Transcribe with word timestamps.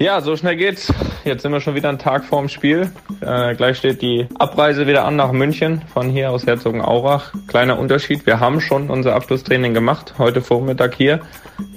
Ja, 0.00 0.20
so 0.20 0.36
schnell 0.36 0.54
geht's. 0.54 0.92
Jetzt 1.24 1.42
sind 1.42 1.50
wir 1.50 1.60
schon 1.60 1.74
wieder 1.74 1.88
einen 1.88 1.98
Tag 1.98 2.24
vorm 2.24 2.48
Spiel. 2.48 2.92
Äh, 3.20 3.56
gleich 3.56 3.78
steht 3.78 4.00
die 4.00 4.28
Abreise 4.38 4.86
wieder 4.86 5.04
an 5.04 5.16
nach 5.16 5.32
München 5.32 5.82
von 5.92 6.08
hier 6.08 6.30
aus 6.30 6.46
Herzogenaurach. 6.46 7.32
Kleiner 7.48 7.80
Unterschied, 7.80 8.24
wir 8.24 8.38
haben 8.38 8.60
schon 8.60 8.90
unser 8.90 9.16
Abschlusstraining 9.16 9.74
gemacht, 9.74 10.14
heute 10.18 10.40
Vormittag 10.40 10.94
hier. 10.94 11.18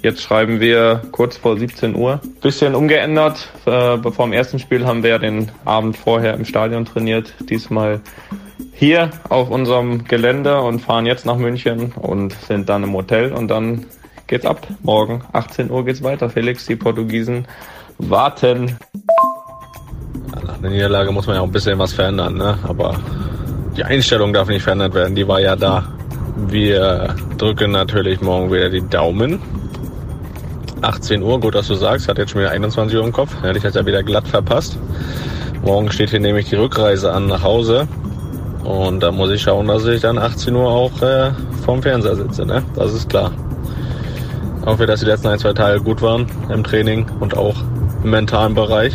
Jetzt 0.04 0.22
schreiben 0.22 0.60
wir 0.60 1.02
kurz 1.11 1.38
vor 1.38 1.57
17 1.57 1.95
Uhr. 1.95 2.21
Bisschen 2.41 2.75
umgeändert. 2.75 3.49
Äh, 3.65 3.97
bevor 3.97 4.27
dem 4.27 4.33
ersten 4.33 4.59
Spiel 4.59 4.86
haben 4.86 5.02
wir 5.02 5.18
den 5.18 5.49
Abend 5.65 5.97
vorher 5.97 6.36
im 6.36 6.45
Stadion 6.45 6.86
trainiert. 6.86 7.33
Diesmal 7.49 8.02
hier 8.71 9.09
auf 9.29 9.49
unserem 9.49 10.05
Gelände 10.05 10.61
und 10.61 10.79
fahren 10.79 11.07
jetzt 11.07 11.25
nach 11.25 11.38
München 11.38 11.91
und 11.93 12.33
sind 12.33 12.70
dann 12.70 12.83
im 12.83 12.93
Hotel 12.93 13.33
und 13.33 13.47
dann 13.47 13.88
geht's 14.32 14.45
ab. 14.45 14.66
Morgen 14.82 15.21
18 15.34 15.70
Uhr 15.70 15.84
geht's 15.84 16.02
weiter. 16.02 16.29
Felix, 16.29 16.66
die 16.66 16.77
Portugiesen 16.77 17.46
warten. 17.97 18.78
Nach 20.46 20.57
der 20.57 20.69
Niederlage 20.69 21.11
muss 21.11 21.28
man 21.28 21.36
ja 21.36 21.42
auch 21.42 21.46
ein 21.46 21.51
bisschen 21.51 21.78
was 21.78 21.92
verändern, 21.92 22.36
ne? 22.36 22.57
aber 22.64 22.97
die 23.75 23.83
Einstellung 23.83 24.32
darf 24.32 24.47
nicht 24.47 24.64
verändert 24.64 24.93
werden, 24.93 25.15
die 25.15 25.28
war 25.28 25.42
ja 25.42 25.57
da. 25.57 25.83
Wir 26.47 27.14
drücken 27.37 27.71
natürlich 27.71 28.21
morgen 28.21 28.51
wieder 28.51 28.70
die 28.70 28.87
Daumen. 28.87 29.42
18 30.82 31.21
Uhr, 31.21 31.39
gut, 31.42 31.54
dass 31.54 31.68
du 31.68 31.75
sagst, 31.75 32.08
hat 32.08 32.17
jetzt 32.17 32.31
schon 32.31 32.42
wieder 32.42 32.52
21 32.52 32.98
Uhr 32.98 33.03
im 33.03 33.11
Kopf. 33.11 33.36
Hätte 33.44 33.58
ich 33.58 33.64
das 33.64 33.75
ja 33.75 33.86
wieder 33.86 34.02
glatt 34.02 34.30
verpasst. 34.30 34.78
Morgen 35.64 35.92
steht 35.92 36.09
hier 36.09 36.22
nämlich 36.22 36.48
die 36.48 36.56
Rückreise 36.56 37.11
an 37.11 37.28
nach 37.28 37.44
Hause. 37.44 37.86
Und 38.64 39.02
da 39.03 39.11
muss 39.11 39.30
ich 39.30 39.42
schauen, 39.42 39.67
dass 39.67 39.86
ich 39.86 40.02
dann 40.02 40.17
18 40.17 40.56
Uhr 40.56 40.70
auch 40.70 41.02
äh, 41.02 41.31
vorm 41.66 41.81
Fernseher 41.81 42.16
sitze, 42.16 42.45
ne? 42.45 42.64
Das 42.75 42.94
ist 42.94 43.09
klar. 43.09 43.31
Auch 44.66 44.78
für, 44.78 44.86
dass 44.86 45.00
die 45.00 45.08
letzten 45.08 45.28
ein, 45.28 45.39
zwei 45.39 45.53
Tage 45.53 45.81
gut 45.81 46.02
waren 46.02 46.28
im 46.50 46.64
Training 46.64 47.08
und 47.20 47.36
auch 47.36 47.56
im 48.03 48.11
mentalen 48.11 48.53
Bereich. 48.53 48.94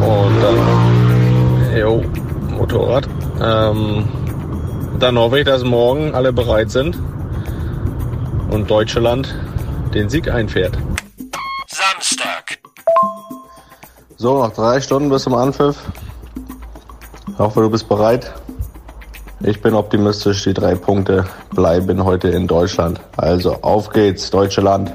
Und 0.00 0.40
dann, 0.42 1.76
jo, 1.78 2.02
Motorrad. 2.50 3.08
Ähm, 3.40 4.08
dann 4.98 5.18
hoffe 5.18 5.38
ich, 5.38 5.44
dass 5.44 5.64
morgen 5.64 6.14
alle 6.14 6.32
bereit 6.32 6.70
sind 6.70 6.98
und 8.50 8.70
Deutschland 8.70 9.34
den 9.94 10.08
Sieg 10.08 10.28
einfährt. 10.28 10.76
Samstag. 11.68 12.58
So, 14.16 14.38
noch 14.38 14.52
drei 14.52 14.80
Stunden 14.80 15.08
bis 15.08 15.22
zum 15.22 15.34
Anpfiff. 15.34 15.76
Ich 17.28 17.38
hoffe, 17.38 17.60
du 17.60 17.70
bist 17.70 17.88
bereit. 17.88 18.32
Ich 19.42 19.62
bin 19.62 19.72
optimistisch, 19.72 20.44
die 20.44 20.52
drei 20.52 20.74
Punkte 20.74 21.24
bleiben 21.54 22.04
heute 22.04 22.28
in 22.28 22.46
Deutschland. 22.46 23.00
Also 23.16 23.54
auf 23.62 23.88
geht's, 23.88 24.30
deutsche 24.30 24.60
Land. 24.60 24.92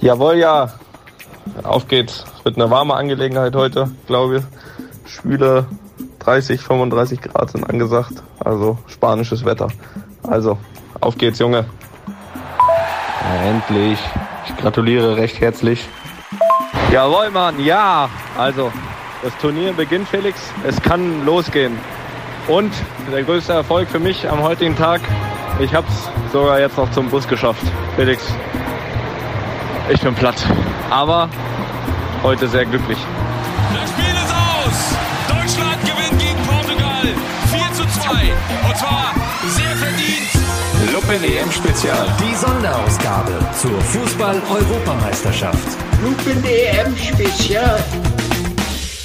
Jawohl, 0.00 0.36
ja. 0.36 0.70
Auf 1.62 1.88
geht's. 1.88 2.24
Es 2.38 2.44
wird 2.46 2.56
eine 2.56 2.70
warme 2.70 2.94
Angelegenheit 2.94 3.54
heute, 3.54 3.90
glaube 4.06 4.38
ich. 4.38 5.10
Schwüle 5.10 5.66
30, 6.20 6.62
35 6.62 7.20
Grad 7.20 7.50
sind 7.50 7.68
angesagt. 7.68 8.14
Also 8.38 8.78
spanisches 8.88 9.44
Wetter. 9.44 9.68
Also, 10.22 10.56
auf 11.00 11.18
geht's, 11.18 11.38
Junge. 11.38 11.66
Ja, 12.06 13.50
endlich. 13.50 13.98
Ich 14.48 14.56
gratuliere 14.56 15.18
recht 15.18 15.38
herzlich. 15.40 15.86
Jawohl, 16.90 17.30
Mann, 17.30 17.62
ja. 17.62 18.08
Also, 18.38 18.72
das 19.22 19.36
Turnier 19.38 19.74
beginnt, 19.74 20.08
Felix. 20.08 20.40
Es 20.66 20.80
kann 20.80 21.26
losgehen. 21.26 21.78
Und 22.48 22.72
der 23.12 23.24
größte 23.24 23.52
Erfolg 23.52 23.88
für 23.88 23.98
mich 23.98 24.28
am 24.28 24.42
heutigen 24.42 24.76
Tag, 24.76 25.00
ich 25.58 25.74
habe 25.74 25.86
es 25.88 26.32
sogar 26.32 26.60
jetzt 26.60 26.76
noch 26.76 26.90
zum 26.92 27.08
Bus 27.08 27.26
geschafft. 27.26 27.62
Felix, 27.96 28.22
ich 29.88 30.00
bin 30.00 30.14
platt. 30.14 30.36
Aber 30.88 31.28
heute 32.22 32.46
sehr 32.46 32.64
glücklich. 32.64 32.98
Das 33.74 33.90
Spiel 33.90 34.04
ist 34.04 34.32
aus. 34.32 34.96
Deutschland 35.28 35.80
gewinnt 35.80 36.20
gegen 36.20 36.40
Portugal 36.46 37.06
4 37.50 37.72
zu 37.72 38.00
2. 38.00 38.10
Und 38.68 38.76
zwar 38.76 39.12
sehr 39.48 39.76
verdient. 39.76 40.92
Lupen 40.92 41.24
EM 41.24 41.50
Spezial. 41.50 42.06
Die 42.20 42.34
Sonderausgabe 42.34 43.32
zur 43.60 43.80
Fußball-Europameisterschaft. 43.80 45.78
Lupen 46.00 46.44
EM 46.44 46.96
Spezial. 46.96 47.82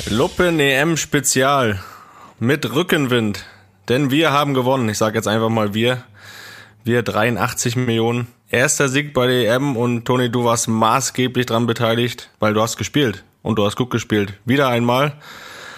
Luppen 0.10 0.60
EM 0.60 0.96
Spezial 0.96 1.80
mit 2.42 2.74
Rückenwind. 2.74 3.46
Denn 3.88 4.10
wir 4.10 4.32
haben 4.32 4.56
gewonnen. 4.56 4.90
Ich 4.90 4.98
sage 4.98 5.16
jetzt 5.16 5.28
einfach 5.28 5.50
mal 5.50 5.76
wir. 5.76 6.04
Wir 6.84 7.04
83 7.04 7.76
Millionen. 7.76 8.28
Erster 8.50 8.90
Sieg 8.90 9.14
bei 9.14 9.28
der 9.28 9.56
EM 9.56 9.78
und 9.78 10.06
Toni, 10.06 10.32
du 10.32 10.44
warst 10.44 10.68
maßgeblich 10.68 11.46
dran 11.46 11.68
beteiligt, 11.68 12.32
weil 12.40 12.56
du 12.56 12.62
hast 12.62 12.78
gespielt. 12.78 13.24
Und 13.44 13.60
du 13.60 13.66
hast 13.66 13.76
gut 13.76 13.92
gespielt. 13.92 14.34
Wieder 14.44 14.70
einmal. 14.70 15.14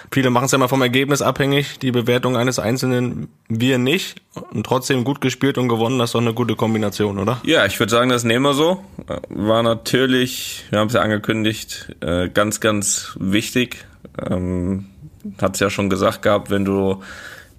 Viele 0.09 0.29
machen 0.29 0.45
es 0.45 0.51
ja 0.53 0.57
mal 0.57 0.69
vom 0.69 0.81
Ergebnis 0.81 1.21
abhängig, 1.21 1.79
die 1.79 1.91
Bewertung 1.91 2.37
eines 2.37 2.59
Einzelnen. 2.59 3.27
Wir 3.49 3.77
nicht. 3.77 4.21
Und 4.33 4.65
trotzdem 4.65 5.03
gut 5.03 5.19
gespielt 5.19 5.57
und 5.57 5.67
gewonnen, 5.67 5.99
das 5.99 6.11
ist 6.11 6.15
doch 6.15 6.21
eine 6.21 6.33
gute 6.33 6.55
Kombination, 6.55 7.19
oder? 7.19 7.41
Ja, 7.43 7.65
ich 7.65 7.77
würde 7.77 7.91
sagen, 7.91 8.09
das 8.09 8.23
nehmen 8.23 8.45
wir 8.45 8.53
so. 8.53 8.81
War 9.27 9.63
natürlich, 9.63 10.63
wir 10.69 10.79
haben 10.79 10.87
es 10.87 10.93
ja 10.93 11.01
angekündigt, 11.01 11.93
äh, 11.99 12.29
ganz, 12.29 12.61
ganz 12.61 13.17
wichtig. 13.19 13.85
Ähm, 14.17 14.85
Hat 15.41 15.55
es 15.55 15.59
ja 15.59 15.69
schon 15.69 15.89
gesagt 15.89 16.21
gehabt, 16.21 16.49
wenn 16.49 16.65
du 16.65 17.01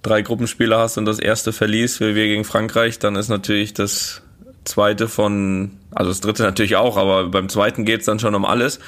drei 0.02 0.22
Gruppenspiele 0.22 0.78
hast 0.78 0.98
und 0.98 1.06
das 1.06 1.18
erste 1.18 1.52
verliest, 1.52 2.00
wie 2.00 2.14
wir 2.14 2.26
gegen 2.26 2.44
Frankreich, 2.44 2.98
dann 2.98 3.16
ist 3.16 3.28
natürlich 3.28 3.74
das 3.74 4.22
zweite 4.64 5.08
von, 5.08 5.72
also 5.90 6.10
das 6.10 6.20
dritte 6.20 6.42
natürlich 6.42 6.76
auch, 6.76 6.96
aber 6.96 7.28
beim 7.28 7.48
zweiten 7.48 7.84
geht's 7.84 8.06
dann 8.06 8.18
schon 8.18 8.34
um 8.34 8.44
alles. 8.44 8.80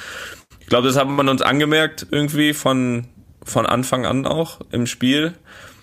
Ich 0.59 0.67
glaube, 0.67 0.87
das 0.87 0.97
hat 0.97 1.07
man 1.07 1.29
uns 1.29 1.41
angemerkt 1.41 2.07
irgendwie 2.11 2.53
von, 2.53 3.07
von 3.43 3.65
Anfang 3.65 4.05
an 4.05 4.25
auch 4.25 4.59
im 4.71 4.85
Spiel. 4.85 5.33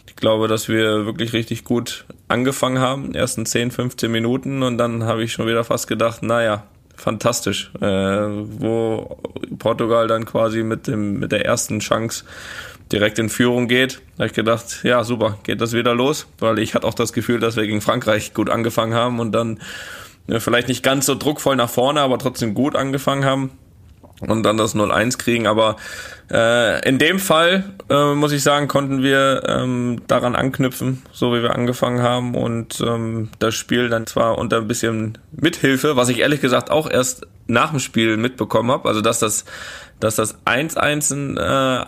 Ich 0.06 0.16
glaube, 0.16 0.46
dass 0.46 0.68
wir 0.68 1.06
wirklich 1.06 1.32
richtig 1.32 1.64
gut 1.64 2.04
angefangen 2.28 2.78
haben, 2.78 3.14
ersten 3.14 3.46
10, 3.46 3.70
15 3.70 4.10
Minuten 4.10 4.62
und 4.62 4.78
dann 4.78 5.04
habe 5.04 5.24
ich 5.24 5.32
schon 5.32 5.46
wieder 5.46 5.64
fast 5.64 5.88
gedacht, 5.88 6.22
naja, 6.22 6.64
fantastisch, 6.96 7.70
äh, 7.80 7.86
wo 7.86 9.18
Portugal 9.58 10.06
dann 10.06 10.24
quasi 10.24 10.62
mit 10.62 10.86
dem 10.86 11.18
mit 11.18 11.32
der 11.32 11.44
ersten 11.44 11.80
Chance 11.80 12.24
direkt 12.92 13.18
in 13.18 13.28
Führung 13.28 13.68
geht. 13.68 14.02
Da 14.16 14.24
habe 14.24 14.26
ich 14.26 14.32
gedacht, 14.34 14.80
ja 14.82 15.04
super, 15.04 15.38
geht 15.42 15.60
das 15.60 15.72
wieder 15.72 15.94
los, 15.94 16.26
weil 16.38 16.58
ich 16.58 16.74
hatte 16.74 16.86
auch 16.86 16.94
das 16.94 17.12
Gefühl, 17.12 17.40
dass 17.40 17.56
wir 17.56 17.66
gegen 17.66 17.80
Frankreich 17.80 18.34
gut 18.34 18.50
angefangen 18.50 18.94
haben 18.94 19.20
und 19.20 19.32
dann 19.32 19.60
ja, 20.26 20.40
vielleicht 20.40 20.68
nicht 20.68 20.82
ganz 20.82 21.06
so 21.06 21.14
druckvoll 21.14 21.56
nach 21.56 21.70
vorne, 21.70 22.00
aber 22.00 22.18
trotzdem 22.18 22.54
gut 22.54 22.76
angefangen 22.76 23.24
haben 23.24 23.50
und 24.26 24.42
dann 24.42 24.56
das 24.56 24.74
0-1 24.74 25.18
kriegen. 25.18 25.46
Aber 25.46 25.76
äh, 26.30 26.86
in 26.88 26.98
dem 26.98 27.18
Fall, 27.18 27.64
äh, 27.90 28.14
muss 28.14 28.32
ich 28.32 28.42
sagen, 28.42 28.68
konnten 28.68 29.02
wir 29.02 29.42
ähm, 29.46 30.02
daran 30.06 30.34
anknüpfen, 30.34 31.02
so 31.12 31.32
wie 31.32 31.42
wir 31.42 31.54
angefangen 31.54 32.02
haben. 32.02 32.34
Und 32.34 32.80
ähm, 32.80 33.30
das 33.38 33.54
Spiel 33.54 33.88
dann 33.88 34.06
zwar 34.06 34.38
unter 34.38 34.58
ein 34.58 34.68
bisschen 34.68 35.18
Mithilfe, 35.32 35.96
was 35.96 36.08
ich 36.08 36.20
ehrlich 36.20 36.40
gesagt 36.40 36.70
auch 36.70 36.90
erst 36.90 37.26
nach 37.46 37.70
dem 37.70 37.80
Spiel 37.80 38.16
mitbekommen 38.16 38.70
habe. 38.70 38.88
Also 38.88 39.00
dass 39.00 39.18
das 39.18 39.44
dass 40.04 40.16
das 40.16 40.44
1-1 40.44 41.14
ein 41.14 41.36
äh, 41.38 41.84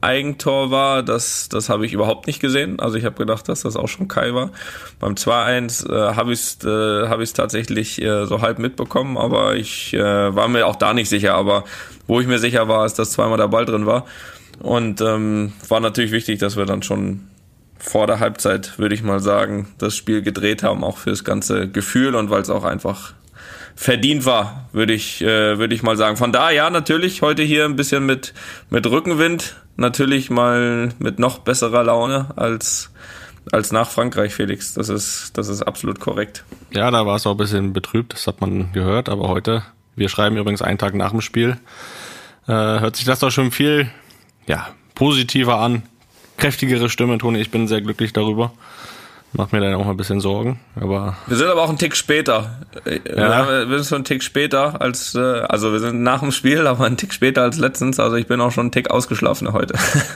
Eigentor 0.00 0.72
war, 0.72 1.04
das, 1.04 1.48
das 1.48 1.68
habe 1.68 1.86
ich 1.86 1.92
überhaupt 1.92 2.26
nicht 2.26 2.40
gesehen. 2.40 2.80
Also 2.80 2.98
ich 2.98 3.04
habe 3.04 3.14
gedacht, 3.14 3.48
dass 3.48 3.62
das 3.62 3.76
auch 3.76 3.86
schon 3.86 4.08
Kai 4.08 4.34
war. 4.34 4.50
Beim 4.98 5.14
2-1 5.14 5.88
äh, 5.88 6.14
habe 6.16 6.32
ich 6.32 6.40
es 6.40 6.64
äh, 6.64 7.08
hab 7.08 7.22
tatsächlich 7.32 8.02
äh, 8.02 8.26
so 8.26 8.42
halb 8.42 8.58
mitbekommen, 8.58 9.16
aber 9.16 9.54
ich 9.54 9.94
äh, 9.94 10.34
war 10.34 10.48
mir 10.48 10.66
auch 10.66 10.74
da 10.74 10.94
nicht 10.94 11.08
sicher. 11.08 11.34
Aber 11.34 11.62
wo 12.08 12.20
ich 12.20 12.26
mir 12.26 12.40
sicher 12.40 12.66
war, 12.66 12.86
ist, 12.86 12.98
dass 12.98 13.12
zweimal 13.12 13.38
der 13.38 13.48
Ball 13.48 13.64
drin 13.64 13.86
war. 13.86 14.04
Und 14.58 15.00
ähm, 15.00 15.52
war 15.68 15.78
natürlich 15.78 16.10
wichtig, 16.10 16.40
dass 16.40 16.56
wir 16.56 16.66
dann 16.66 16.82
schon 16.82 17.28
vor 17.78 18.08
der 18.08 18.18
Halbzeit, 18.18 18.80
würde 18.80 18.96
ich 18.96 19.04
mal 19.04 19.20
sagen, 19.20 19.68
das 19.78 19.94
Spiel 19.94 20.22
gedreht 20.22 20.64
haben, 20.64 20.82
auch 20.82 20.98
fürs 20.98 21.22
ganze 21.22 21.68
Gefühl 21.68 22.16
und 22.16 22.30
weil 22.30 22.42
es 22.42 22.50
auch 22.50 22.64
einfach 22.64 23.14
verdient 23.76 24.24
war, 24.24 24.68
würde 24.72 24.92
ich, 24.92 25.20
äh, 25.22 25.58
würde 25.58 25.74
ich 25.74 25.82
mal 25.82 25.96
sagen. 25.96 26.16
Von 26.16 26.32
da 26.32 26.50
ja, 26.50 26.70
natürlich 26.70 27.22
heute 27.22 27.42
hier 27.42 27.64
ein 27.64 27.76
bisschen 27.76 28.06
mit, 28.06 28.34
mit 28.70 28.86
Rückenwind, 28.86 29.56
natürlich 29.76 30.30
mal 30.30 30.90
mit 30.98 31.18
noch 31.18 31.38
besserer 31.38 31.82
Laune 31.82 32.28
als, 32.36 32.92
als 33.52 33.72
nach 33.72 33.90
Frankreich, 33.90 34.34
Felix. 34.34 34.74
Das 34.74 34.88
ist, 34.88 35.32
das 35.36 35.48
ist 35.48 35.62
absolut 35.62 36.00
korrekt. 36.00 36.44
Ja, 36.72 36.90
da 36.90 37.06
war 37.06 37.16
es 37.16 37.26
auch 37.26 37.32
ein 37.32 37.36
bisschen 37.36 37.72
betrübt, 37.72 38.12
das 38.12 38.26
hat 38.26 38.40
man 38.40 38.72
gehört, 38.72 39.08
aber 39.08 39.28
heute, 39.28 39.64
wir 39.96 40.08
schreiben 40.08 40.36
übrigens 40.36 40.62
einen 40.62 40.78
Tag 40.78 40.94
nach 40.94 41.10
dem 41.10 41.20
Spiel, 41.20 41.56
äh, 42.46 42.52
hört 42.52 42.96
sich 42.96 43.04
das 43.04 43.20
doch 43.20 43.30
schon 43.30 43.50
viel, 43.50 43.90
ja, 44.46 44.68
positiver 44.94 45.58
an. 45.58 45.82
Kräftigere 46.36 46.88
Stimme, 46.88 47.18
Toni, 47.18 47.40
ich 47.40 47.50
bin 47.50 47.68
sehr 47.68 47.80
glücklich 47.80 48.12
darüber. 48.12 48.52
Macht 49.36 49.52
mir 49.52 49.60
dann 49.60 49.74
auch 49.74 49.88
ein 49.88 49.96
bisschen 49.96 50.20
Sorgen, 50.20 50.60
aber. 50.80 51.16
Wir 51.26 51.36
sind 51.36 51.48
aber 51.48 51.62
auch 51.62 51.68
einen 51.68 51.78
Tick 51.78 51.96
später. 51.96 52.60
Ja. 53.04 53.68
Wir 53.68 53.78
sind 53.78 53.84
so 53.84 53.94
einen 53.96 54.04
Tick 54.04 54.22
später 54.22 54.80
als, 54.80 55.16
äh, 55.16 55.18
also 55.18 55.72
wir 55.72 55.80
sind 55.80 56.04
nach 56.04 56.20
dem 56.20 56.30
Spiel, 56.30 56.66
aber 56.68 56.84
einen 56.84 56.96
Tick 56.96 57.12
später 57.12 57.42
als 57.42 57.58
letztens. 57.58 57.98
Also 57.98 58.14
ich 58.14 58.28
bin 58.28 58.40
auch 58.40 58.52
schon 58.52 58.66
einen 58.66 58.72
Tick 58.72 58.90
ausgeschlafen 58.90 59.52
heute. 59.52 59.74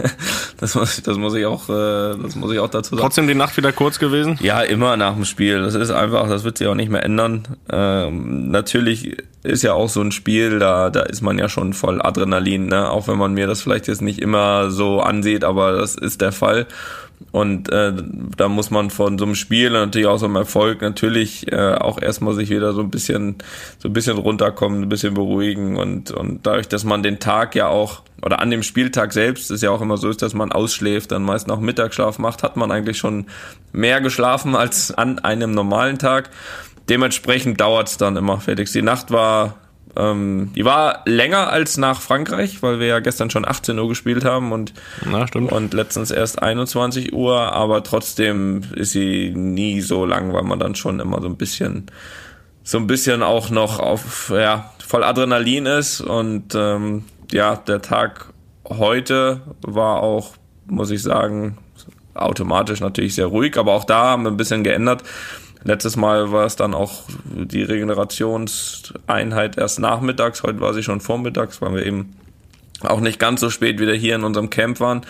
das 0.59 0.76
muss, 0.76 1.03
das 1.03 1.17
muss 1.19 1.35
ich 1.35 1.47
auch, 1.47 1.69
äh, 1.69 2.17
das 2.23 2.37
muss 2.37 2.53
ich 2.53 2.61
auch 2.61 2.70
dazu 2.70 2.91
sagen. 2.91 3.03
Trotzdem 3.03 3.26
die 3.26 3.35
Nacht 3.35 3.56
wieder 3.56 3.73
kurz 3.73 3.99
gewesen? 3.99 4.38
Ja, 4.41 4.62
immer 4.62 4.97
nach 4.97 5.15
dem 5.15 5.25
Spiel. 5.25 5.62
Das 5.62 5.75
ist 5.75 5.91
einfach, 5.91 6.29
das 6.29 6.44
wird 6.44 6.59
sich 6.59 6.69
auch 6.69 6.76
nicht 6.76 6.91
mehr 6.91 7.03
ändern. 7.03 7.43
Ähm, 7.73 8.53
natürlich 8.53 9.17
ist 9.43 9.62
ja 9.64 9.73
auch 9.73 9.88
so 9.88 10.00
ein 10.00 10.12
Spiel, 10.12 10.61
da, 10.61 10.91
da 10.91 11.03
ist 11.03 11.23
man 11.23 11.38
ja 11.38 11.49
schon 11.49 11.73
voll 11.73 12.00
Adrenalin, 12.03 12.67
ne? 12.67 12.91
Auch 12.91 13.09
wenn 13.09 13.19
man 13.19 13.35
mir 13.35 13.47
das 13.47 13.62
vielleicht 13.62 13.88
jetzt 13.88 14.03
nicht 14.03 14.21
immer 14.21 14.71
so 14.71 15.00
ansieht, 15.00 15.43
aber 15.43 15.73
das 15.73 15.97
ist 15.97 16.21
der 16.21 16.32
Fall. 16.32 16.67
Und 17.31 17.70
äh, 17.70 17.93
da 18.37 18.49
muss 18.49 18.70
man 18.70 18.91
von 18.91 19.19
so 19.19 19.25
einem 19.25 19.35
Spiel 19.35 19.70
natürlich 19.70 20.06
auch 20.06 20.19
so 20.19 20.26
einem 20.26 20.37
Erfolg 20.37 20.81
natürlich 20.81 21.50
äh, 21.53 21.75
auch 21.75 22.00
erstmal 22.00 22.35
sich 22.35 22.49
wieder 22.49 22.73
so 22.73 22.81
ein 22.81 22.91
bisschen 22.91 23.37
so 23.79 23.88
ein 23.88 23.93
bisschen 23.93 24.17
runterkommen, 24.17 24.82
ein 24.82 24.88
bisschen 24.88 25.15
beruhigen 25.15 25.76
und 25.76 26.11
und 26.11 26.47
dadurch, 26.47 26.69
dass 26.69 26.85
man 26.85 27.03
den 27.03 27.19
Tag 27.19 27.55
ja 27.55 27.69
auch 27.69 28.03
oder 28.23 28.41
an 28.41 28.50
dem 28.50 28.62
Spieltag 28.62 29.12
selbst 29.12 29.50
ist 29.50 29.62
ja 29.62 29.70
auch 29.70 29.81
immer 29.81 29.97
so 29.97 30.09
ist, 30.09 30.23
dass 30.23 30.35
man 30.35 30.53
ausschläft, 30.53 31.12
dann 31.12 31.23
meist 31.23 31.49
noch 31.49 31.61
Mittagsschlaf 31.61 32.19
macht, 32.19 32.43
hat 32.43 32.56
man 32.56 32.70
eigentlich 32.70 32.99
schon 32.99 33.26
mehr 33.73 34.00
geschlafen 34.00 34.56
als 34.56 34.93
an 34.93 35.19
einem 35.19 35.53
normalen 35.53 35.99
Tag. 35.99 36.31
Dementsprechend 36.88 37.61
dauert's 37.61 37.99
dann 37.99 38.17
immer, 38.17 38.41
Felix. 38.41 38.73
Die 38.73 38.82
Nacht 38.82 39.11
war 39.11 39.56
ähm, 39.99 40.53
die 40.55 40.65
war 40.65 41.03
länger 41.06 41.50
als 41.50 41.77
nach 41.77 42.00
Frankreich, 42.00 42.62
weil 42.62 42.79
wir 42.79 42.87
ja 42.87 43.00
gestern 43.00 43.31
schon 43.31 43.47
18 43.47 43.79
Uhr 43.79 43.89
gespielt 43.89 44.25
haben 44.25 44.53
und, 44.53 44.73
Na, 45.05 45.27
und 45.33 45.75
letztens 45.75 46.12
erst 46.12 46.41
21 46.41 47.12
Uhr, 47.12 47.53
aber 47.53 47.83
trotzdem 47.83 48.62
ist 48.77 48.93
sie 48.93 49.33
nie 49.35 49.81
so 49.81 50.06
lang, 50.06 50.33
weil 50.33 50.45
man 50.45 50.61
dann 50.61 50.77
schon 50.77 51.00
immer 51.00 51.21
so 51.21 51.27
ein 51.27 51.37
bisschen, 51.37 51.91
so 52.62 52.79
ein 52.79 52.87
bisschen 52.87 53.25
auch 53.25 53.50
noch 53.50 53.81
auf, 53.81 54.33
ja, 54.35 54.73
voll 54.87 55.03
Adrenalin 55.03 55.67
ist 55.67 56.00
und 56.00 56.55
ähm, 56.55 57.05
ja, 57.33 57.56
der 57.56 57.83
Tag 57.83 58.33
heute 58.69 59.41
war 59.62 60.00
auch, 60.00 60.35
muss 60.67 60.91
ich 60.91 61.03
sagen, 61.03 61.59
automatisch 62.15 62.81
natürlich 62.81 63.15
sehr 63.15 63.27
ruhig, 63.27 63.56
aber 63.56 63.73
auch 63.73 63.85
da 63.85 64.05
haben 64.05 64.23
wir 64.23 64.31
ein 64.31 64.37
bisschen 64.37 64.65
geändert. 64.65 65.03
Letztes 65.64 65.96
Mal 65.96 66.32
war 66.32 66.46
es 66.46 66.56
dann 66.56 66.75
auch 66.75 67.02
die 67.25 67.62
Regenerationseinheit 67.62 69.58
erst 69.58 69.81
nachmittags, 69.81 70.43
heute 70.43 70.60
war 70.60 70.72
sie 70.75 70.82
schon 70.82 71.00
vormittags, 71.00 71.60
weil 71.60 71.75
wir 71.75 71.87
eben 71.87 72.14
auch 72.81 73.00
nicht 73.00 73.19
ganz 73.19 73.40
so 73.40 73.50
spät 73.50 73.81
wieder 73.81 73.94
hier 73.94 74.14
in 74.14 74.25
unserem 74.25 74.50
Camp 74.50 74.81
waren. 74.81 75.02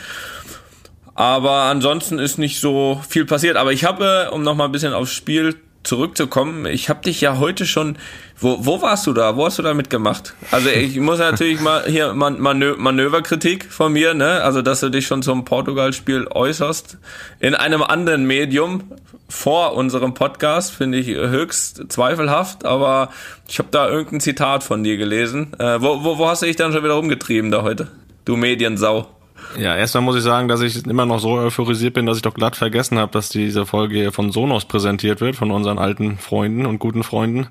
Aber 1.14 1.62
ansonsten 1.62 2.18
ist 2.18 2.38
nicht 2.38 2.60
so 2.60 3.02
viel 3.08 3.24
passiert. 3.24 3.56
Aber 3.56 3.72
ich 3.72 3.84
habe, 3.84 4.30
um 4.30 4.42
nochmal 4.42 4.68
ein 4.68 4.72
bisschen 4.72 4.94
aufs 4.94 5.12
Spiel 5.12 5.56
zurückzukommen, 5.82 6.66
ich 6.66 6.88
habe 6.88 7.02
dich 7.02 7.20
ja 7.20 7.38
heute 7.38 7.66
schon, 7.66 7.96
wo, 8.38 8.64
wo 8.66 8.82
warst 8.82 9.06
du 9.06 9.12
da? 9.12 9.36
Wo 9.36 9.46
hast 9.46 9.58
du 9.58 9.62
da 9.62 9.74
mitgemacht? 9.74 10.34
Also 10.50 10.68
ich 10.68 10.98
muss 10.98 11.18
natürlich 11.18 11.60
mal 11.60 11.84
hier 11.86 12.12
Manö 12.12 12.74
Manöverkritik 12.76 13.64
von 13.70 13.92
mir, 13.92 14.14
ne? 14.14 14.42
Also 14.42 14.62
dass 14.62 14.80
du 14.80 14.90
dich 14.90 15.06
schon 15.06 15.22
zum 15.22 15.44
Portugal-Spiel 15.44 16.28
äußerst 16.28 16.98
in 17.40 17.54
einem 17.54 17.82
anderen 17.82 18.26
Medium 18.26 18.84
vor 19.28 19.74
unserem 19.74 20.14
Podcast 20.14 20.72
finde 20.72 20.98
ich 20.98 21.08
höchst 21.08 21.92
zweifelhaft, 21.92 22.64
aber 22.64 23.10
ich 23.46 23.58
habe 23.58 23.68
da 23.70 23.88
irgendein 23.88 24.20
Zitat 24.20 24.64
von 24.64 24.82
dir 24.82 24.96
gelesen. 24.96 25.52
Äh, 25.58 25.80
wo, 25.82 26.02
wo, 26.02 26.18
wo 26.18 26.28
hast 26.28 26.42
du 26.42 26.46
dich 26.46 26.56
dann 26.56 26.72
schon 26.72 26.82
wieder 26.82 26.94
rumgetrieben 26.94 27.50
da 27.50 27.62
heute? 27.62 27.88
Du 28.24 28.36
Mediensau. 28.36 29.17
Ja, 29.56 29.76
erstmal 29.76 30.02
muss 30.02 30.16
ich 30.16 30.22
sagen, 30.22 30.48
dass 30.48 30.60
ich 30.60 30.86
immer 30.86 31.06
noch 31.06 31.18
so 31.18 31.30
euphorisiert 31.30 31.94
bin, 31.94 32.06
dass 32.06 32.16
ich 32.16 32.22
doch 32.22 32.34
glatt 32.34 32.56
vergessen 32.56 32.98
habe, 32.98 33.12
dass 33.12 33.28
diese 33.28 33.66
Folge 33.66 34.12
von 34.12 34.30
Sonos 34.30 34.66
präsentiert 34.66 35.20
wird, 35.20 35.36
von 35.36 35.50
unseren 35.50 35.78
alten 35.78 36.18
Freunden 36.18 36.66
und 36.66 36.78
guten 36.78 37.02
Freunden. 37.02 37.48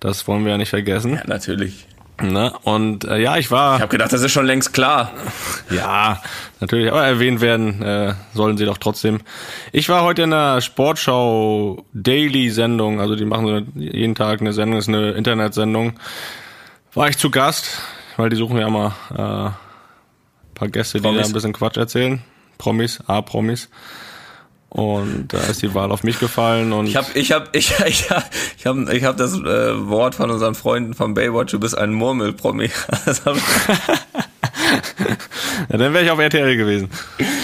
Das 0.00 0.26
wollen 0.28 0.44
wir 0.44 0.52
ja 0.52 0.58
nicht 0.58 0.70
vergessen. 0.70 1.14
Ja, 1.14 1.22
natürlich. 1.26 1.86
Ne? 2.20 2.52
Und 2.64 3.04
äh, 3.04 3.18
ja, 3.18 3.36
ich 3.36 3.50
war. 3.52 3.76
Ich 3.76 3.82
habe 3.82 3.92
gedacht, 3.92 4.12
das 4.12 4.22
ist 4.22 4.32
schon 4.32 4.46
längst 4.46 4.72
klar. 4.72 5.12
Ja, 5.70 6.22
natürlich, 6.60 6.90
aber 6.90 7.04
erwähnt 7.04 7.42
werden 7.42 7.82
äh, 7.82 8.14
sollen 8.32 8.56
sie 8.56 8.64
doch 8.64 8.78
trotzdem. 8.78 9.20
Ich 9.70 9.90
war 9.90 10.02
heute 10.02 10.22
in 10.22 10.30
der 10.30 10.62
Sportschau 10.62 11.84
Daily 11.92 12.48
Sendung, 12.48 13.00
also 13.00 13.14
die 13.16 13.26
machen 13.26 13.46
so 13.46 13.80
jeden 13.80 14.14
Tag 14.14 14.40
eine 14.40 14.54
Sendung, 14.54 14.78
ist 14.78 14.88
eine 14.88 15.10
Internetsendung. 15.12 15.92
War 16.94 17.08
ich 17.10 17.18
zu 17.18 17.30
Gast, 17.30 17.82
weil 18.16 18.30
die 18.30 18.36
suchen 18.36 18.56
ja 18.56 18.70
mal 18.70 18.94
äh, 19.14 19.67
paar 20.58 20.68
Gäste, 20.68 21.00
Promis. 21.00 21.16
die 21.16 21.22
da 21.22 21.28
ein 21.28 21.32
bisschen 21.32 21.52
Quatsch 21.52 21.76
erzählen. 21.76 22.22
Promis, 22.58 23.00
A-Promis. 23.06 23.68
Und 24.70 25.28
da 25.32 25.38
ist 25.38 25.62
die 25.62 25.72
Wahl 25.74 25.90
auf 25.92 26.02
mich 26.02 26.18
gefallen 26.18 26.74
und 26.74 26.88
ich 26.88 26.96
habe 26.96 27.06
ich 27.14 27.32
habe 27.32 27.48
ich 27.52 27.72
ich 27.86 28.10
habe 28.10 28.24
ich 28.58 28.66
habe 28.66 28.94
ich 28.94 29.04
hab 29.04 29.16
das 29.16 29.32
äh, 29.32 29.88
Wort 29.88 30.16
von 30.16 30.30
unseren 30.30 30.54
Freunden 30.54 30.92
von 30.92 31.14
Baywatch, 31.14 31.52
du 31.52 31.60
bist 31.60 31.76
ein 31.76 31.92
Murmelpromi. 31.92 32.70
ja, 35.68 35.76
dann 35.76 35.92
wäre 35.92 36.04
ich 36.04 36.10
auf 36.10 36.18
RTL 36.18 36.56
gewesen. 36.56 36.88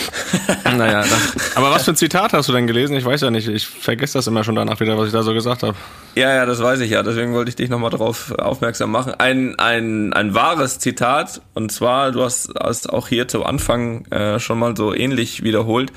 naja, 0.65 1.01
das, 1.01 1.57
aber 1.57 1.71
was 1.71 1.85
für 1.85 1.93
ein 1.93 1.97
Zitat 1.97 2.33
hast 2.33 2.49
du 2.49 2.53
denn 2.53 2.67
gelesen? 2.67 2.97
Ich 2.97 3.05
weiß 3.05 3.21
ja 3.21 3.31
nicht, 3.31 3.49
ich 3.49 3.67
vergesse 3.67 4.19
das 4.19 4.27
immer 4.27 4.45
schon 4.45 4.55
danach 4.55 4.81
wieder, 4.81 4.97
was 4.97 5.09
ich 5.09 5.13
da 5.13 5.23
so 5.23 5.35
gesagt 5.35 5.63
habe. 5.63 5.77
Ja, 6.15 6.35
ja, 6.35 6.47
das 6.47 6.63
weiß 6.63 6.81
ich 6.81 6.91
ja, 6.91 7.03
deswegen 7.03 7.35
wollte 7.35 7.51
ich 7.51 7.57
dich 7.57 7.69
nochmal 7.69 7.91
darauf 7.91 8.33
aufmerksam 8.33 8.91
machen. 8.91 9.15
Ein, 9.15 9.59
ein, 9.59 10.13
ein 10.13 10.35
wahres 10.35 10.79
Zitat, 10.79 11.43
und 11.55 11.71
zwar, 11.71 12.13
du 12.13 12.23
hast, 12.23 12.51
hast 12.59 12.91
auch 12.91 13.09
hier 13.09 13.29
zu 13.29 13.45
Anfang 13.45 14.07
äh, 14.07 14.39
schon 14.41 14.59
mal 14.59 14.77
so 14.77 14.95
ähnlich 14.95 15.43
wiederholt, 15.43 15.93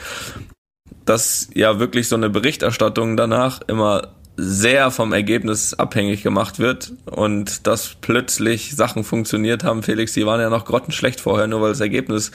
dass 1.05 1.49
ja 1.53 1.79
wirklich 1.79 2.07
so 2.09 2.15
eine 2.15 2.29
Berichterstattung 2.29 3.15
danach 3.15 3.61
immer 3.67 4.09
sehr 4.37 4.91
vom 4.91 5.13
Ergebnis 5.13 5.73
abhängig 5.73 6.21
gemacht 6.21 6.59
wird 6.59 6.93
und 7.05 7.65
dass 7.65 7.95
plötzlich 7.99 8.75
Sachen 8.75 9.03
funktioniert 9.03 9.63
haben. 9.63 9.81
Felix, 9.81 10.13
die 10.13 10.27
waren 10.27 10.39
ja 10.39 10.51
noch 10.51 10.65
grottenschlecht 10.65 11.19
vorher, 11.19 11.47
nur 11.47 11.61
weil 11.61 11.69
das 11.69 11.79
Ergebnis 11.79 12.31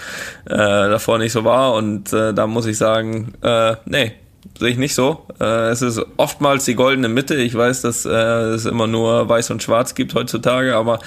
äh, 0.47 0.57
davor 0.57 1.19
nicht 1.19 1.33
so 1.33 1.45
war. 1.45 1.75
Und 1.75 2.13
äh, 2.13 2.35
da 2.35 2.49
muss 2.49 2.67
ich 2.67 2.77
sagen, 2.77 3.35
äh, 3.43 3.77
nee, 3.87 4.13
sehe 4.59 4.71
ich 4.71 4.79
nicht 4.79 4.97
so. 4.97 5.27
Äh, 5.41 5.71
es 5.71 5.81
ist 5.81 6.01
oftmals 6.17 6.65
die 6.65 6.75
goldene 6.75 7.09
Mitte. 7.09 7.37
Ich 7.37 7.55
weiß, 7.55 7.83
dass 7.83 8.05
äh, 8.05 8.11
es 8.11 8.67
immer 8.67 8.89
nur 8.89 9.29
weiß 9.29 9.53
und 9.53 9.63
schwarz 9.63 9.95
gibt 9.95 10.15
heutzutage, 10.15 10.75
aber 10.75 10.99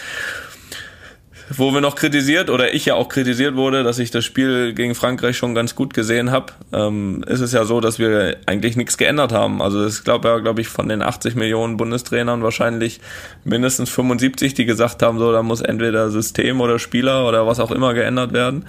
wo 1.50 1.72
wir 1.72 1.82
noch 1.82 1.96
kritisiert 1.96 2.50
oder 2.50 2.74
ich 2.74 2.86
ja 2.86 2.96
auch 2.96 3.10
kritisiert 3.10 3.56
wurde, 3.56 3.84
dass 3.84 4.00
ich 4.00 4.12
das 4.12 4.26
Spiel 4.26 4.74
gegen 4.74 4.96
Frankreich 4.96 5.38
schon 5.38 5.54
ganz 5.54 5.76
gut 5.76 5.94
gesehen 5.94 6.32
habe, 6.32 6.54
ähm, 6.74 7.24
ist 7.28 7.42
es 7.42 7.52
ja 7.52 7.66
so, 7.66 7.82
dass 7.82 8.00
wir 8.00 8.38
eigentlich 8.46 8.76
nichts 8.76 8.98
geändert 8.98 9.32
haben. 9.32 9.62
Also 9.62 9.84
es 9.84 10.04
glaube 10.04 10.28
ja, 10.28 10.40
glaube 10.40 10.62
ich, 10.62 10.68
von 10.68 10.90
den 10.90 11.02
80 11.02 11.36
Millionen 11.36 11.78
Bundestrainern 11.78 12.44
wahrscheinlich 12.44 13.00
mindestens 13.44 13.90
75, 13.90 14.54
die 14.54 14.66
gesagt 14.66 15.02
haben, 15.04 15.20
so 15.20 15.32
da 15.32 15.44
muss 15.44 15.62
entweder 15.62 16.10
System 16.10 16.62
oder 16.62 16.80
Spieler 16.80 17.28
oder 17.28 17.46
was 17.46 17.60
auch 17.60 17.72
immer 17.72 17.94
geändert 17.94 18.34
werden. 18.34 18.66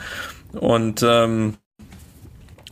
Und 0.52 1.04
ähm, 1.06 1.54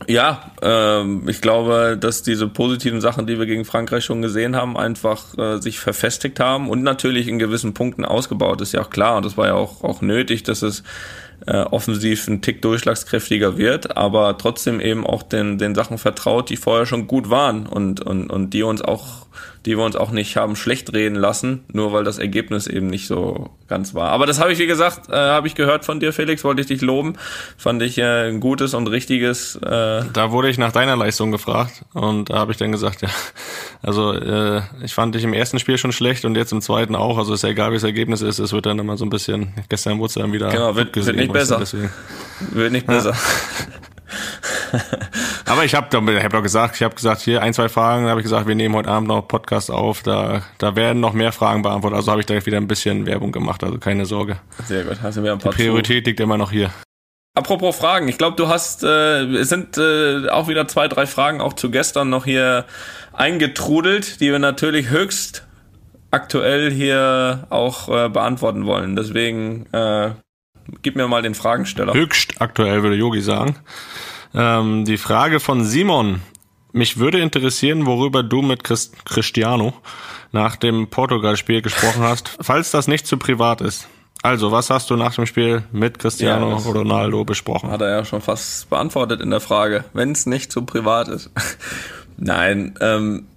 ja, 0.07 0.51
ähm, 0.61 1.27
ich 1.27 1.41
glaube, 1.41 1.97
dass 1.99 2.23
diese 2.23 2.47
positiven 2.47 3.01
Sachen, 3.01 3.27
die 3.27 3.39
wir 3.39 3.45
gegen 3.45 3.65
Frankreich 3.65 4.05
schon 4.05 4.21
gesehen 4.21 4.55
haben, 4.55 4.77
einfach 4.77 5.37
äh, 5.37 5.57
sich 5.61 5.79
verfestigt 5.79 6.39
haben 6.39 6.69
und 6.69 6.83
natürlich 6.83 7.27
in 7.27 7.39
gewissen 7.39 7.73
Punkten 7.73 8.05
ausgebaut 8.05 8.61
ist 8.61 8.73
ja 8.73 8.81
auch 8.81 8.89
klar. 8.89 9.17
Und 9.17 9.25
das 9.25 9.37
war 9.37 9.47
ja 9.47 9.53
auch, 9.53 9.83
auch 9.83 10.01
nötig, 10.01 10.43
dass 10.43 10.61
es 10.61 10.83
äh, 11.47 11.57
offensiv 11.57 12.27
ein 12.27 12.41
Tick 12.41 12.61
durchschlagskräftiger 12.61 13.57
wird, 13.57 13.97
aber 13.97 14.37
trotzdem 14.37 14.79
eben 14.79 15.05
auch 15.05 15.23
den, 15.23 15.57
den 15.57 15.75
Sachen 15.75 15.97
vertraut, 15.97 16.49
die 16.49 16.57
vorher 16.57 16.85
schon 16.85 17.07
gut 17.07 17.29
waren 17.29 17.65
und, 17.67 18.01
und, 18.01 18.29
und 18.29 18.51
die 18.51 18.63
uns 18.63 18.81
auch 18.81 19.25
die 19.65 19.77
wir 19.77 19.83
uns 19.83 19.95
auch 19.95 20.11
nicht 20.11 20.37
haben 20.37 20.55
schlecht 20.55 20.93
reden 20.93 21.15
lassen, 21.15 21.63
nur 21.71 21.91
weil 21.91 22.03
das 22.03 22.19
Ergebnis 22.19 22.67
eben 22.67 22.87
nicht 22.87 23.07
so 23.07 23.49
ganz 23.67 23.95
war. 23.95 24.09
Aber 24.09 24.27
das 24.27 24.39
habe 24.39 24.53
ich, 24.53 24.59
wie 24.59 24.67
gesagt, 24.67 25.09
äh, 25.09 25.15
habe 25.15 25.47
ich 25.47 25.55
gehört 25.55 25.85
von 25.85 25.99
dir, 25.99 26.13
Felix, 26.13 26.43
wollte 26.43 26.61
ich 26.61 26.67
dich 26.67 26.81
loben. 26.81 27.13
Fand 27.57 27.81
ich 27.81 27.97
äh, 27.97 28.29
ein 28.29 28.39
gutes 28.39 28.75
und 28.75 28.87
richtiges. 28.87 29.55
Äh 29.55 30.03
da 30.13 30.31
wurde 30.31 30.49
ich 30.49 30.57
nach 30.59 30.71
deiner 30.71 30.95
Leistung 30.95 31.31
gefragt 31.31 31.83
und 31.93 32.29
da 32.29 32.35
habe 32.35 32.51
ich 32.51 32.57
dann 32.57 32.71
gesagt, 32.71 33.01
ja, 33.01 33.09
also 33.81 34.13
äh, 34.13 34.61
ich 34.83 34.93
fand 34.93 35.15
dich 35.15 35.23
im 35.23 35.33
ersten 35.33 35.57
Spiel 35.57 35.77
schon 35.77 35.91
schlecht 35.91 36.25
und 36.25 36.35
jetzt 36.35 36.51
im 36.51 36.61
zweiten 36.61 36.95
auch. 36.95 37.17
Also 37.17 37.33
ist 37.33 37.43
ja 37.43 37.49
egal, 37.49 37.71
wie 37.71 37.75
das 37.75 37.83
Ergebnis 37.83 38.21
ist, 38.21 38.37
es 38.37 38.53
wird 38.53 38.67
dann 38.67 38.77
immer 38.77 38.97
so 38.97 39.05
ein 39.05 39.09
bisschen, 39.09 39.53
gestern 39.69 39.97
wurde 39.97 40.07
es 40.07 40.13
dann 40.13 40.31
wieder 40.31 40.49
genau, 40.49 40.75
wird, 40.75 40.93
gesehen, 40.93 41.15
wird 41.15 41.27
nicht 41.27 41.33
besser. 41.33 41.61
Wird 42.51 42.71
nicht 42.71 42.85
besser. 42.85 43.13
Ja. 43.13 44.79
Aber 45.47 45.63
ich 45.63 45.75
habe 45.75 45.95
hab 45.95 46.31
doch 46.31 46.41
gesagt, 46.41 46.75
ich 46.75 46.81
habe 46.81 46.95
gesagt, 46.95 47.21
hier 47.21 47.41
ein, 47.43 47.53
zwei 47.53 47.69
Fragen, 47.69 48.07
habe 48.07 48.19
ich 48.19 48.23
gesagt, 48.23 48.47
wir 48.47 48.55
nehmen 48.55 48.75
heute 48.75 48.89
Abend 48.89 49.07
noch 49.07 49.27
Podcast 49.27 49.69
auf, 49.69 50.01
da, 50.01 50.41
da 50.57 50.75
werden 50.75 50.99
noch 50.99 51.13
mehr 51.13 51.31
Fragen 51.31 51.61
beantwortet. 51.61 51.97
Also 51.97 52.11
habe 52.11 52.21
ich 52.21 52.25
da 52.25 52.45
wieder 52.45 52.57
ein 52.57 52.67
bisschen 52.67 53.05
Werbung 53.05 53.31
gemacht, 53.31 53.63
also 53.63 53.77
keine 53.77 54.07
Sorge. 54.07 54.37
Sehr 54.65 54.83
gut, 54.83 54.97
hast 55.03 55.17
du 55.17 55.21
mir 55.21 55.33
ein 55.33 55.39
paar 55.39 55.51
Die 55.51 55.57
Priorität 55.57 56.03
zu. 56.03 56.09
liegt 56.09 56.19
immer 56.19 56.37
noch 56.37 56.51
hier. 56.51 56.71
Apropos 57.35 57.75
Fragen, 57.75 58.07
ich 58.07 58.17
glaube, 58.17 58.37
du 58.37 58.47
hast, 58.47 58.83
äh, 58.83 59.23
es 59.35 59.49
sind 59.49 59.77
äh, 59.77 60.29
auch 60.29 60.47
wieder 60.47 60.67
zwei, 60.67 60.87
drei 60.87 61.05
Fragen 61.05 61.41
auch 61.41 61.53
zu 61.53 61.69
gestern 61.69 62.09
noch 62.09 62.25
hier 62.25 62.65
eingetrudelt, 63.13 64.21
die 64.21 64.31
wir 64.31 64.39
natürlich 64.39 64.89
höchst 64.89 65.45
aktuell 66.11 66.71
hier 66.71 67.45
auch 67.49 67.89
äh, 67.89 68.09
beantworten 68.09 68.65
wollen. 68.65 68.95
Deswegen 68.95 69.67
äh, 69.73 70.11
gib 70.81 70.95
mir 70.95 71.07
mal 71.07 71.21
den 71.21 71.35
Fragensteller. 71.35 71.93
Höchst 71.93 72.41
aktuell, 72.41 72.81
würde 72.83 72.95
Yogi 72.95 73.21
sagen. 73.21 73.57
Ähm, 74.35 74.85
die 74.85 74.97
Frage 74.97 75.39
von 75.39 75.63
Simon. 75.63 76.21
mich 76.73 76.97
würde 76.97 77.19
interessieren, 77.19 77.85
worüber 77.85 78.21
du 78.23 78.41
mit 78.41 78.63
Christ 78.63 79.05
Cristiano 79.05 79.73
nach 80.31 80.57
dem 80.57 80.87
Portugal-Spiel 80.89 81.61
gesprochen 81.61 82.01
hast, 82.03 82.35
falls 82.41 82.71
das 82.71 82.87
nicht 82.87 83.07
zu 83.07 83.17
privat 83.17 83.61
ist. 83.61 83.87
Also, 84.23 84.51
was 84.51 84.69
hast 84.69 84.89
du 84.89 84.95
nach 84.97 85.13
dem 85.15 85.25
Spiel 85.27 85.63
mit 85.71 85.99
Cristiano 85.99 86.49
Ja, 86.49 86.55
Ronaldo 86.57 87.23
besprochen? 87.25 87.69
Hat 87.69 87.81
er 87.81 87.89
ja 87.91 88.05
schon 88.05 88.21
fast 88.21 88.69
beantwortet 88.69 89.21
in 89.21 89.29
der 89.29 89.39
Frage, 89.39 89.85
wenn 89.93 90.11
es 90.11 90.25
nicht 90.25 90.51
zu 90.51 90.63
privat 90.65 91.07
ist. 91.07 91.29
Nein, 92.17 92.73
ähm, 92.81 93.27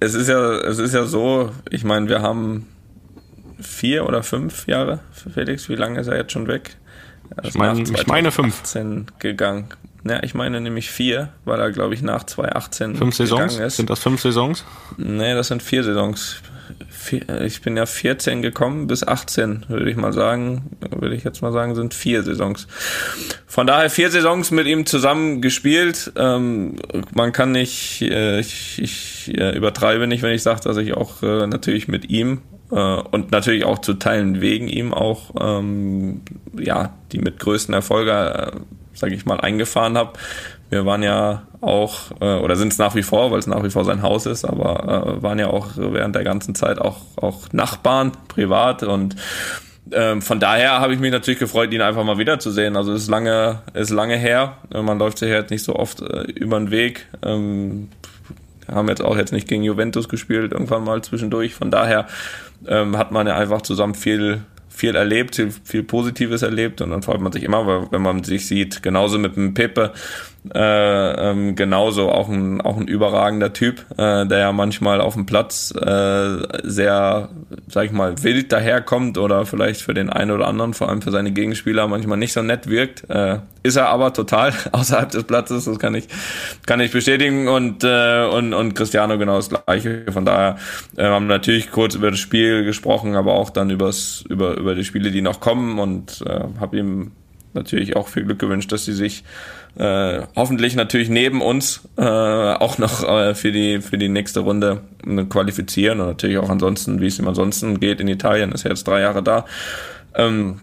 es 0.00 0.14
ist 0.14 0.28
ja, 0.28 0.56
es 0.58 0.78
ist 0.78 0.92
ja 0.94 1.04
so, 1.04 1.50
ich 1.70 1.84
meine, 1.84 2.08
wir 2.08 2.20
haben 2.20 2.66
vier 3.60 4.06
oder 4.06 4.22
fünf 4.22 4.66
Jahre, 4.66 5.00
Felix, 5.12 5.68
wie 5.68 5.76
lange 5.76 5.98
ist 6.00 6.08
er 6.08 6.16
jetzt 6.16 6.32
schon 6.32 6.46
weg? 6.48 6.76
Ist 7.42 7.56
mein- 7.56 7.78
ich 7.82 8.06
meine 8.06 8.30
fünf. 8.30 8.62
2018 8.62 9.06
gegangen. 9.20 9.68
Ja, 10.06 10.22
ich 10.22 10.34
meine 10.34 10.60
nämlich 10.60 10.90
vier, 10.90 11.30
weil 11.44 11.58
er, 11.60 11.70
glaube 11.70 11.94
ich, 11.94 12.02
nach 12.02 12.24
2018 12.24 12.96
Fünf 12.96 13.14
Saisons? 13.14 13.54
gegangen 13.54 13.66
ist. 13.66 13.76
Sind 13.76 13.88
das 13.88 14.00
fünf 14.00 14.20
Saisons? 14.20 14.64
Nee, 14.98 15.34
das 15.34 15.48
sind 15.48 15.62
vier 15.62 15.82
Saisons. 15.82 16.36
Vier, 16.90 17.42
ich 17.42 17.62
bin 17.62 17.76
ja 17.76 17.86
14 17.86 18.42
gekommen 18.42 18.86
bis 18.86 19.06
18, 19.06 19.64
würde 19.68 19.90
ich 19.90 19.96
mal 19.96 20.12
sagen. 20.12 20.70
Würde 20.90 21.14
ich 21.14 21.24
jetzt 21.24 21.40
mal 21.42 21.52
sagen, 21.52 21.74
sind 21.74 21.94
vier 21.94 22.22
Saisons. 22.22 22.66
Von 23.46 23.66
daher 23.66 23.88
vier 23.88 24.10
Saisons 24.10 24.50
mit 24.50 24.66
ihm 24.66 24.84
zusammen 24.84 25.40
gespielt. 25.40 26.12
Ähm, 26.16 26.76
man 27.14 27.32
kann 27.32 27.52
nicht, 27.52 28.02
äh, 28.02 28.40
ich, 28.40 28.82
ich 28.82 29.38
äh, 29.38 29.56
übertreibe 29.56 30.06
nicht, 30.06 30.22
wenn 30.22 30.34
ich 30.34 30.42
sage, 30.42 30.60
dass 30.64 30.76
ich 30.76 30.94
auch 30.94 31.22
äh, 31.22 31.46
natürlich 31.46 31.88
mit 31.88 32.10
ihm 32.10 32.42
äh, 32.70 32.76
und 32.76 33.30
natürlich 33.30 33.64
auch 33.64 33.78
zu 33.78 33.94
Teilen 33.94 34.40
wegen 34.40 34.68
ihm 34.68 34.92
auch 34.92 35.34
ähm, 35.40 36.22
ja 36.58 36.94
die 37.12 37.18
mit 37.18 37.38
größten 37.38 37.74
Erfolge, 37.74 38.12
äh, 38.12 38.50
sage 38.94 39.14
ich 39.14 39.26
mal, 39.26 39.40
eingefahren 39.40 39.96
habe. 39.98 40.12
Wir 40.70 40.86
waren 40.86 41.02
ja 41.02 41.42
auch, 41.60 42.10
äh, 42.20 42.36
oder 42.36 42.56
sind 42.56 42.72
es 42.72 42.78
nach 42.78 42.94
wie 42.94 43.02
vor, 43.02 43.30
weil 43.30 43.38
es 43.38 43.46
nach 43.46 43.62
wie 43.62 43.70
vor 43.70 43.84
sein 43.84 44.02
Haus 44.02 44.26
ist, 44.26 44.44
aber 44.44 45.16
äh, 45.18 45.22
waren 45.22 45.38
ja 45.38 45.48
auch 45.48 45.68
während 45.76 46.14
der 46.14 46.24
ganzen 46.24 46.54
Zeit 46.54 46.78
auch, 46.78 46.98
auch 47.16 47.52
Nachbarn, 47.52 48.12
privat 48.28 48.82
und 48.82 49.16
ähm, 49.92 50.22
von 50.22 50.40
daher 50.40 50.80
habe 50.80 50.94
ich 50.94 51.00
mich 51.00 51.12
natürlich 51.12 51.38
gefreut, 51.38 51.72
ihn 51.72 51.82
einfach 51.82 52.04
mal 52.04 52.16
wiederzusehen. 52.16 52.74
Also 52.74 52.94
ist 52.94 53.08
lange, 53.08 53.60
ist 53.74 53.90
lange 53.90 54.16
her. 54.16 54.56
Man 54.70 54.98
läuft 54.98 55.18
sich 55.18 55.28
jetzt 55.28 55.50
nicht 55.50 55.62
so 55.62 55.76
oft 55.76 56.00
äh, 56.00 56.22
über 56.22 56.58
den 56.58 56.70
Weg. 56.70 57.06
Ähm, 57.22 57.90
haben 58.72 58.88
jetzt 58.88 59.04
auch 59.04 59.16
jetzt 59.16 59.32
nicht 59.32 59.48
gegen 59.48 59.62
Juventus 59.62 60.08
gespielt, 60.08 60.52
irgendwann 60.52 60.84
mal 60.84 61.02
zwischendurch. 61.02 61.54
Von 61.54 61.70
daher 61.70 62.06
ähm, 62.66 62.96
hat 62.96 63.12
man 63.12 63.26
ja 63.26 63.36
einfach 63.36 63.62
zusammen 63.62 63.94
viel, 63.94 64.40
viel 64.74 64.96
erlebt, 64.96 65.40
viel, 65.64 65.82
Positives 65.84 66.42
erlebt 66.42 66.80
und 66.80 66.90
dann 66.90 67.02
freut 67.02 67.20
man 67.20 67.32
sich 67.32 67.44
immer, 67.44 67.90
wenn 67.92 68.02
man 68.02 68.24
sich 68.24 68.46
sieht, 68.46 68.82
genauso 68.82 69.18
mit 69.18 69.36
dem 69.36 69.54
Pepe, 69.54 69.92
äh, 70.52 71.30
ähm, 71.30 71.54
genauso 71.54 72.10
auch 72.10 72.28
ein, 72.28 72.60
auch 72.60 72.76
ein 72.76 72.88
überragender 72.88 73.52
Typ, 73.52 73.86
äh, 73.96 74.26
der 74.26 74.38
ja 74.38 74.52
manchmal 74.52 75.00
auf 75.00 75.14
dem 75.14 75.26
Platz 75.26 75.72
äh, 75.74 76.38
sehr, 76.64 77.28
sag 77.68 77.86
ich 77.86 77.92
mal, 77.92 78.22
wild 78.22 78.52
daherkommt 78.52 79.16
oder 79.16 79.46
vielleicht 79.46 79.80
für 79.80 79.94
den 79.94 80.10
einen 80.10 80.32
oder 80.32 80.48
anderen, 80.48 80.74
vor 80.74 80.88
allem 80.88 81.02
für 81.02 81.12
seine 81.12 81.30
Gegenspieler, 81.30 81.86
manchmal 81.86 82.18
nicht 82.18 82.32
so 82.32 82.42
nett 82.42 82.68
wirkt. 82.68 83.08
Äh, 83.08 83.38
ist 83.64 83.76
er 83.76 83.88
aber 83.88 84.12
total 84.12 84.52
außerhalb 84.72 85.10
des 85.10 85.24
Platzes, 85.24 85.64
das 85.64 85.78
kann 85.80 85.94
ich, 85.96 86.06
kann 86.66 86.78
ich 86.80 86.92
bestätigen 86.92 87.48
und, 87.48 87.82
äh, 87.82 88.26
und, 88.26 88.54
und 88.54 88.74
Cristiano 88.74 89.18
genau 89.18 89.36
das 89.36 89.48
gleiche. 89.48 90.04
Von 90.12 90.24
daher 90.24 90.56
äh, 90.96 91.04
haben 91.04 91.26
wir 91.26 91.34
natürlich 91.34 91.72
kurz 91.72 91.96
über 91.96 92.10
das 92.10 92.20
Spiel 92.20 92.64
gesprochen, 92.64 93.16
aber 93.16 93.34
auch 93.34 93.50
dann 93.50 93.70
übers, 93.70 94.22
über, 94.28 94.56
über 94.56 94.74
die 94.76 94.84
Spiele, 94.84 95.10
die 95.10 95.22
noch 95.22 95.40
kommen 95.40 95.80
und 95.80 96.22
äh, 96.26 96.44
habe 96.60 96.78
ihm 96.78 97.12
natürlich 97.54 97.96
auch 97.96 98.08
viel 98.08 98.24
Glück 98.24 98.38
gewünscht, 98.38 98.70
dass 98.70 98.84
sie 98.84 98.92
sich 98.92 99.24
äh, 99.76 100.22
hoffentlich 100.36 100.76
natürlich 100.76 101.08
neben 101.08 101.40
uns 101.40 101.88
äh, 101.96 102.02
auch 102.02 102.78
noch 102.78 103.02
äh, 103.02 103.34
für 103.34 103.50
die 103.50 103.80
für 103.80 103.98
die 103.98 104.08
nächste 104.08 104.40
Runde 104.40 104.82
äh, 105.06 105.24
qualifizieren 105.24 106.00
und 106.00 106.06
natürlich 106.06 106.38
auch 106.38 106.50
ansonsten, 106.50 107.00
wie 107.00 107.06
es 107.06 107.18
ihm 107.18 107.26
ansonsten 107.26 107.80
geht 107.80 108.00
in 108.00 108.08
Italien, 108.08 108.52
ist 108.52 108.64
er 108.64 108.70
jetzt 108.70 108.86
drei 108.86 109.00
Jahre 109.00 109.22
da. 109.22 109.46
Ähm, 110.14 110.60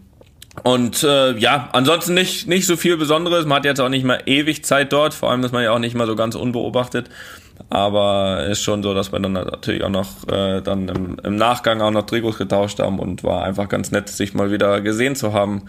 und 0.63 1.03
äh, 1.03 1.38
ja, 1.38 1.70
ansonsten 1.72 2.13
nicht 2.13 2.48
nicht 2.48 2.67
so 2.67 2.75
viel 2.75 2.98
Besonderes. 2.98 3.46
Man 3.46 3.58
hat 3.58 3.65
jetzt 3.65 3.79
auch 3.79 3.89
nicht 3.89 4.03
mal 4.03 4.22
ewig 4.25 4.65
Zeit 4.65 4.91
dort, 4.91 5.13
vor 5.13 5.31
allem 5.31 5.43
ist 5.43 5.53
man 5.53 5.63
ja 5.63 5.72
auch 5.72 5.79
nicht 5.79 5.96
mal 5.96 6.08
so 6.08 6.15
ganz 6.15 6.36
unbeobachtet. 6.36 7.10
Aber 7.70 8.46
ist 8.48 8.62
schon 8.62 8.81
so, 8.84 8.93
dass 8.93 9.12
wir 9.12 9.20
dann 9.20 9.34
natürlich 9.34 9.84
auch 9.84 9.89
noch 9.89 10.27
äh, 10.27 10.62
dann 10.62 10.89
im, 10.89 11.17
im 11.24 11.36
Nachgang 11.36 11.81
auch 11.81 11.91
noch 11.91 12.05
Trikots 12.05 12.38
getauscht 12.38 12.79
haben 12.79 13.00
und 13.00 13.24
war 13.24 13.43
einfach 13.43 13.70
ganz 13.70 13.91
nett, 13.91 14.10
sich 14.10 14.34
mal 14.34 14.51
wieder 14.51 14.81
gesehen 14.81 15.15
zu 15.15 15.34
haben. 15.34 15.63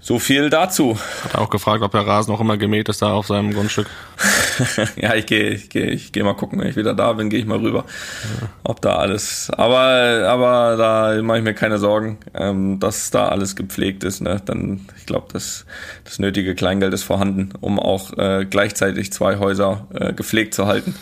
So 0.00 0.18
viel 0.18 0.48
dazu. 0.48 0.96
Hat 1.24 1.34
er 1.34 1.40
auch 1.40 1.50
gefragt, 1.50 1.82
ob 1.82 1.90
der 1.90 2.06
Rasen 2.06 2.32
noch 2.32 2.40
immer 2.40 2.56
gemäht 2.56 2.88
ist 2.88 3.02
da 3.02 3.12
auf 3.12 3.26
seinem 3.26 3.52
Grundstück. 3.52 3.88
ja, 4.96 5.14
ich 5.14 5.26
gehe, 5.26 5.50
ich 5.50 5.70
gehe, 5.70 5.86
ich 5.86 6.12
gehe 6.12 6.22
mal 6.22 6.34
gucken, 6.34 6.60
wenn 6.60 6.68
ich 6.68 6.76
wieder 6.76 6.94
da 6.94 7.12
bin, 7.12 7.30
gehe 7.30 7.40
ich 7.40 7.46
mal 7.46 7.58
rüber, 7.58 7.84
ob 8.62 8.80
da 8.80 8.96
alles. 8.96 9.50
Aber, 9.50 10.24
aber 10.28 10.76
da 10.76 11.22
mache 11.22 11.38
ich 11.38 11.44
mir 11.44 11.54
keine 11.54 11.78
Sorgen, 11.78 12.18
ähm, 12.34 12.78
dass 12.78 13.10
da 13.10 13.28
alles 13.28 13.56
gepflegt 13.56 14.04
ist. 14.04 14.20
Ne? 14.20 14.40
Dann, 14.44 14.86
ich 14.96 15.06
glaube, 15.06 15.26
das, 15.32 15.66
das 16.04 16.20
nötige 16.20 16.54
Kleingeld 16.54 16.94
ist 16.94 17.02
vorhanden, 17.02 17.50
um 17.60 17.80
auch 17.80 18.16
äh, 18.16 18.46
gleichzeitig 18.48 19.12
zwei 19.12 19.38
Häuser 19.38 19.88
äh, 19.94 20.12
gepflegt 20.12 20.54
zu 20.54 20.66
halten. 20.66 20.94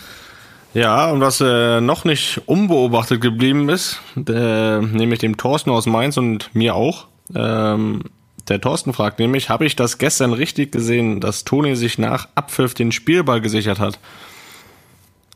Ja, 0.72 1.10
und 1.10 1.20
was 1.20 1.40
äh, 1.40 1.80
noch 1.80 2.04
nicht 2.04 2.42
unbeobachtet 2.46 3.20
geblieben 3.20 3.68
ist, 3.68 4.00
äh, 4.16 4.80
nämlich 4.80 5.20
dem 5.20 5.36
Thorsten 5.36 5.70
aus 5.70 5.86
Mainz 5.86 6.16
und 6.16 6.54
mir 6.54 6.74
auch. 6.74 7.06
Ähm, 7.34 8.02
der 8.48 8.60
Thorsten 8.60 8.92
fragt 8.92 9.18
nämlich, 9.18 9.48
habe 9.48 9.66
ich 9.66 9.76
das 9.76 9.98
gestern 9.98 10.32
richtig 10.32 10.72
gesehen, 10.72 11.20
dass 11.20 11.44
Toni 11.44 11.76
sich 11.76 11.98
nach 11.98 12.28
Abpfiff 12.34 12.74
den 12.74 12.92
Spielball 12.92 13.40
gesichert 13.40 13.78
hat? 13.78 13.98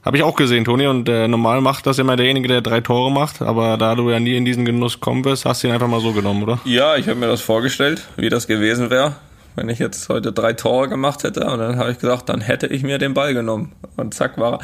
Habe 0.04 0.16
ich 0.16 0.22
auch 0.22 0.34
gesehen, 0.34 0.64
Toni, 0.64 0.86
und 0.86 1.08
äh, 1.10 1.28
normal 1.28 1.60
macht 1.60 1.86
das 1.86 1.98
immer 1.98 2.16
derjenige, 2.16 2.48
der 2.48 2.62
drei 2.62 2.80
Tore 2.80 3.12
macht, 3.12 3.42
aber 3.42 3.76
da 3.76 3.94
du 3.94 4.10
ja 4.10 4.18
nie 4.18 4.34
in 4.34 4.46
diesen 4.46 4.64
Genuss 4.64 5.00
kommen 5.00 5.24
wirst, 5.26 5.44
hast 5.44 5.62
du 5.62 5.68
ihn 5.68 5.74
einfach 5.74 5.88
mal 5.88 6.00
so 6.00 6.12
genommen, 6.12 6.42
oder? 6.42 6.58
Ja, 6.64 6.96
ich 6.96 7.06
habe 7.06 7.20
mir 7.20 7.26
das 7.26 7.42
vorgestellt, 7.42 8.08
wie 8.16 8.30
das 8.30 8.46
gewesen 8.46 8.88
wäre, 8.88 9.16
wenn 9.56 9.68
ich 9.68 9.78
jetzt 9.78 10.08
heute 10.08 10.32
drei 10.32 10.54
Tore 10.54 10.88
gemacht 10.88 11.22
hätte. 11.22 11.44
Und 11.44 11.58
dann 11.58 11.76
habe 11.76 11.90
ich 11.90 11.98
gesagt, 11.98 12.30
dann 12.30 12.40
hätte 12.40 12.66
ich 12.68 12.82
mir 12.82 12.96
den 12.96 13.12
Ball 13.12 13.34
genommen. 13.34 13.72
Und 13.96 14.14
zack 14.14 14.38
war 14.38 14.54
er. 14.54 14.58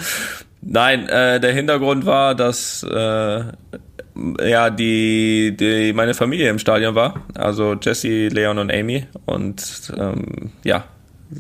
Nein, 0.63 1.07
äh, 1.09 1.39
der 1.39 1.53
Hintergrund 1.53 2.07
war, 2.07 2.35
dass 2.35 2.83
äh, 2.83 3.45
ja 4.45 4.71
die, 4.71 5.57
die 5.59 5.93
meine 5.93 6.15
Familie 6.15 6.51
im 6.51 6.59
Stadion 6.59 6.95
war. 6.95 7.23
Also 7.35 7.75
Jesse, 7.75 8.29
Leon 8.29 8.59
und 8.59 8.73
Amy. 8.73 9.07
Und 9.25 9.93
ähm, 9.97 10.53
ja, 10.65 10.85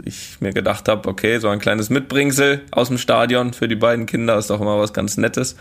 ich 0.04 0.40
mir 0.40 0.52
gedacht 0.52 0.88
habe, 0.88 1.08
okay, 1.08 1.38
so 1.38 1.48
ein 1.48 1.58
kleines 1.58 1.90
Mitbringsel 1.90 2.62
aus 2.70 2.88
dem 2.88 2.98
Stadion 2.98 3.52
für 3.52 3.68
die 3.68 3.76
beiden 3.76 4.06
Kinder 4.06 4.36
ist 4.36 4.50
doch 4.50 4.60
immer 4.60 4.78
was 4.78 4.92
ganz 4.92 5.16
Nettes. 5.16 5.56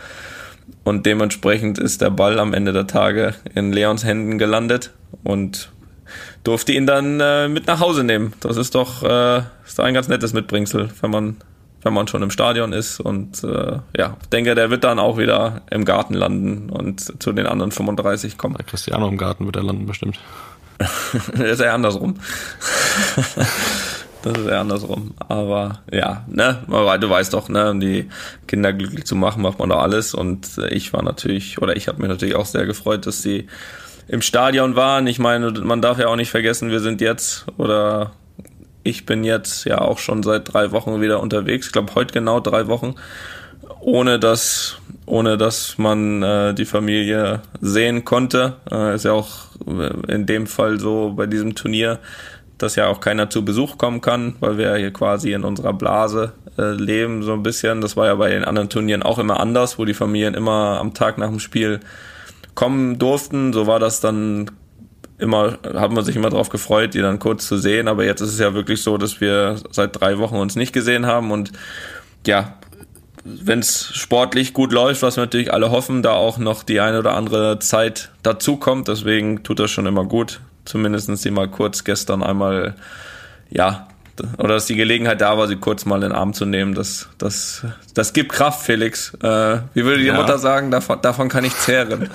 Und 0.84 1.06
dementsprechend 1.06 1.78
ist 1.78 2.00
der 2.00 2.10
Ball 2.10 2.38
am 2.38 2.52
Ende 2.52 2.72
der 2.72 2.86
Tage 2.86 3.34
in 3.54 3.72
Leons 3.72 4.04
Händen 4.04 4.38
gelandet 4.38 4.92
und 5.22 5.70
durfte 6.44 6.72
ihn 6.72 6.86
dann 6.86 7.20
äh, 7.20 7.48
mit 7.48 7.66
nach 7.66 7.80
Hause 7.80 8.04
nehmen. 8.04 8.32
Das 8.40 8.56
ist 8.56 8.74
doch, 8.74 9.02
äh, 9.02 9.38
ist 9.64 9.78
doch 9.78 9.84
ein 9.84 9.94
ganz 9.94 10.08
nettes 10.08 10.32
Mitbringsel, 10.32 10.90
wenn 11.00 11.10
man, 11.10 11.36
wenn 11.86 11.94
man 11.94 12.08
schon 12.08 12.22
im 12.22 12.32
Stadion 12.32 12.72
ist. 12.72 12.98
Und 12.98 13.44
äh, 13.44 13.78
ja, 13.96 14.16
ich 14.20 14.28
denke, 14.30 14.56
der 14.56 14.70
wird 14.70 14.82
dann 14.82 14.98
auch 14.98 15.18
wieder 15.18 15.62
im 15.70 15.84
Garten 15.84 16.14
landen 16.14 16.68
und 16.68 17.22
zu 17.22 17.32
den 17.32 17.46
anderen 17.46 17.70
35 17.70 18.36
kommen. 18.36 18.56
Bei 18.58 18.64
Cristiano 18.64 19.06
im 19.08 19.16
Garten 19.16 19.46
wird 19.46 19.54
er 19.54 19.62
landen 19.62 19.86
bestimmt. 19.86 20.18
das 20.78 21.52
ist 21.52 21.60
eher 21.60 21.74
andersrum. 21.74 22.16
das 24.22 24.36
ist 24.36 24.46
eher 24.46 24.60
andersrum. 24.60 25.14
Aber 25.28 25.78
ja, 25.92 26.24
ne, 26.26 26.58
du 26.66 27.08
weißt 27.08 27.32
doch, 27.32 27.48
ne, 27.48 27.70
um 27.70 27.78
die 27.78 28.08
Kinder 28.48 28.72
glücklich 28.72 29.04
zu 29.04 29.14
machen, 29.14 29.42
macht 29.42 29.60
man 29.60 29.68
doch 29.68 29.80
alles. 29.80 30.12
Und 30.12 30.58
äh, 30.58 30.74
ich 30.74 30.92
war 30.92 31.04
natürlich, 31.04 31.62
oder 31.62 31.76
ich 31.76 31.86
habe 31.86 32.00
mich 32.00 32.08
natürlich 32.08 32.34
auch 32.34 32.46
sehr 32.46 32.66
gefreut, 32.66 33.06
dass 33.06 33.22
sie 33.22 33.46
im 34.08 34.22
Stadion 34.22 34.74
waren. 34.74 35.06
Ich 35.06 35.20
meine, 35.20 35.52
man 35.52 35.80
darf 35.80 36.00
ja 36.00 36.08
auch 36.08 36.16
nicht 36.16 36.30
vergessen, 36.30 36.70
wir 36.70 36.80
sind 36.80 37.00
jetzt 37.00 37.46
oder 37.58 38.10
ich 38.86 39.04
bin 39.04 39.24
jetzt 39.24 39.64
ja 39.64 39.78
auch 39.80 39.98
schon 39.98 40.22
seit 40.22 40.52
drei 40.52 40.70
Wochen 40.70 41.00
wieder 41.00 41.20
unterwegs. 41.20 41.66
Ich 41.66 41.72
glaube 41.72 41.94
heute 41.94 42.12
genau 42.12 42.40
drei 42.40 42.68
Wochen, 42.68 42.94
ohne 43.80 44.18
dass 44.18 44.78
ohne 45.06 45.36
dass 45.36 45.78
man 45.78 46.22
äh, 46.22 46.54
die 46.54 46.64
Familie 46.64 47.42
sehen 47.60 48.04
konnte. 48.04 48.56
Äh, 48.70 48.96
ist 48.96 49.04
ja 49.04 49.12
auch 49.12 49.28
in 50.08 50.26
dem 50.26 50.46
Fall 50.46 50.80
so 50.80 51.12
bei 51.16 51.26
diesem 51.26 51.54
Turnier, 51.54 52.00
dass 52.58 52.76
ja 52.76 52.88
auch 52.88 53.00
keiner 53.00 53.30
zu 53.30 53.44
Besuch 53.44 53.78
kommen 53.78 54.00
kann, 54.00 54.34
weil 54.40 54.58
wir 54.58 54.74
hier 54.76 54.92
quasi 54.92 55.32
in 55.32 55.44
unserer 55.44 55.72
Blase 55.72 56.32
äh, 56.58 56.72
leben 56.72 57.22
so 57.22 57.34
ein 57.34 57.42
bisschen. 57.42 57.80
Das 57.80 57.96
war 57.96 58.06
ja 58.06 58.14
bei 58.16 58.30
den 58.30 58.44
anderen 58.44 58.68
Turnieren 58.68 59.02
auch 59.02 59.18
immer 59.18 59.38
anders, 59.40 59.78
wo 59.78 59.84
die 59.84 59.94
Familien 59.94 60.34
immer 60.34 60.78
am 60.80 60.92
Tag 60.92 61.18
nach 61.18 61.28
dem 61.28 61.40
Spiel 61.40 61.80
kommen 62.54 62.98
durften. 62.98 63.52
So 63.52 63.66
war 63.66 63.78
das 63.78 64.00
dann 64.00 64.50
immer, 65.18 65.58
hat 65.74 65.92
man 65.92 66.04
sich 66.04 66.16
immer 66.16 66.30
darauf 66.30 66.48
gefreut, 66.48 66.94
die 66.94 67.00
dann 67.00 67.18
kurz 67.18 67.46
zu 67.46 67.56
sehen. 67.56 67.88
Aber 67.88 68.04
jetzt 68.04 68.20
ist 68.20 68.32
es 68.34 68.38
ja 68.38 68.54
wirklich 68.54 68.82
so, 68.82 68.98
dass 68.98 69.20
wir 69.20 69.56
seit 69.70 70.00
drei 70.00 70.18
Wochen 70.18 70.36
uns 70.36 70.56
nicht 70.56 70.72
gesehen 70.72 71.06
haben 71.06 71.30
und 71.30 71.52
ja, 72.26 72.54
wenn 73.24 73.58
es 73.58 73.90
sportlich 73.94 74.52
gut 74.52 74.72
läuft, 74.72 75.02
was 75.02 75.16
wir 75.16 75.22
natürlich 75.24 75.52
alle 75.52 75.70
hoffen, 75.70 76.02
da 76.02 76.12
auch 76.12 76.38
noch 76.38 76.62
die 76.62 76.80
eine 76.80 77.00
oder 77.00 77.14
andere 77.14 77.58
Zeit 77.58 78.10
dazukommt. 78.22 78.86
Deswegen 78.88 79.42
tut 79.42 79.58
das 79.58 79.70
schon 79.70 79.86
immer 79.86 80.04
gut. 80.04 80.40
Zumindest 80.64 81.16
sie 81.18 81.30
mal 81.30 81.48
kurz 81.48 81.82
gestern 81.84 82.22
einmal, 82.22 82.74
ja, 83.50 83.88
oder 84.38 84.54
dass 84.54 84.66
die 84.66 84.76
Gelegenheit 84.76 85.20
da 85.20 85.36
war, 85.36 85.46
sie 85.46 85.56
kurz 85.56 85.84
mal 85.84 85.96
in 85.96 86.02
den 86.02 86.12
Arm 86.12 86.32
zu 86.32 86.46
nehmen. 86.46 86.74
Das, 86.74 87.08
das, 87.18 87.64
das 87.94 88.12
gibt 88.12 88.32
Kraft, 88.32 88.64
Felix. 88.64 89.12
Äh, 89.22 89.58
wie 89.74 89.84
würde 89.84 89.98
die 89.98 90.06
Ja. 90.06 90.14
Mutter 90.14 90.38
sagen, 90.38 90.70
davon, 90.70 91.00
davon 91.02 91.28
kann 91.28 91.44
ich 91.44 91.54
zehren. 91.58 92.08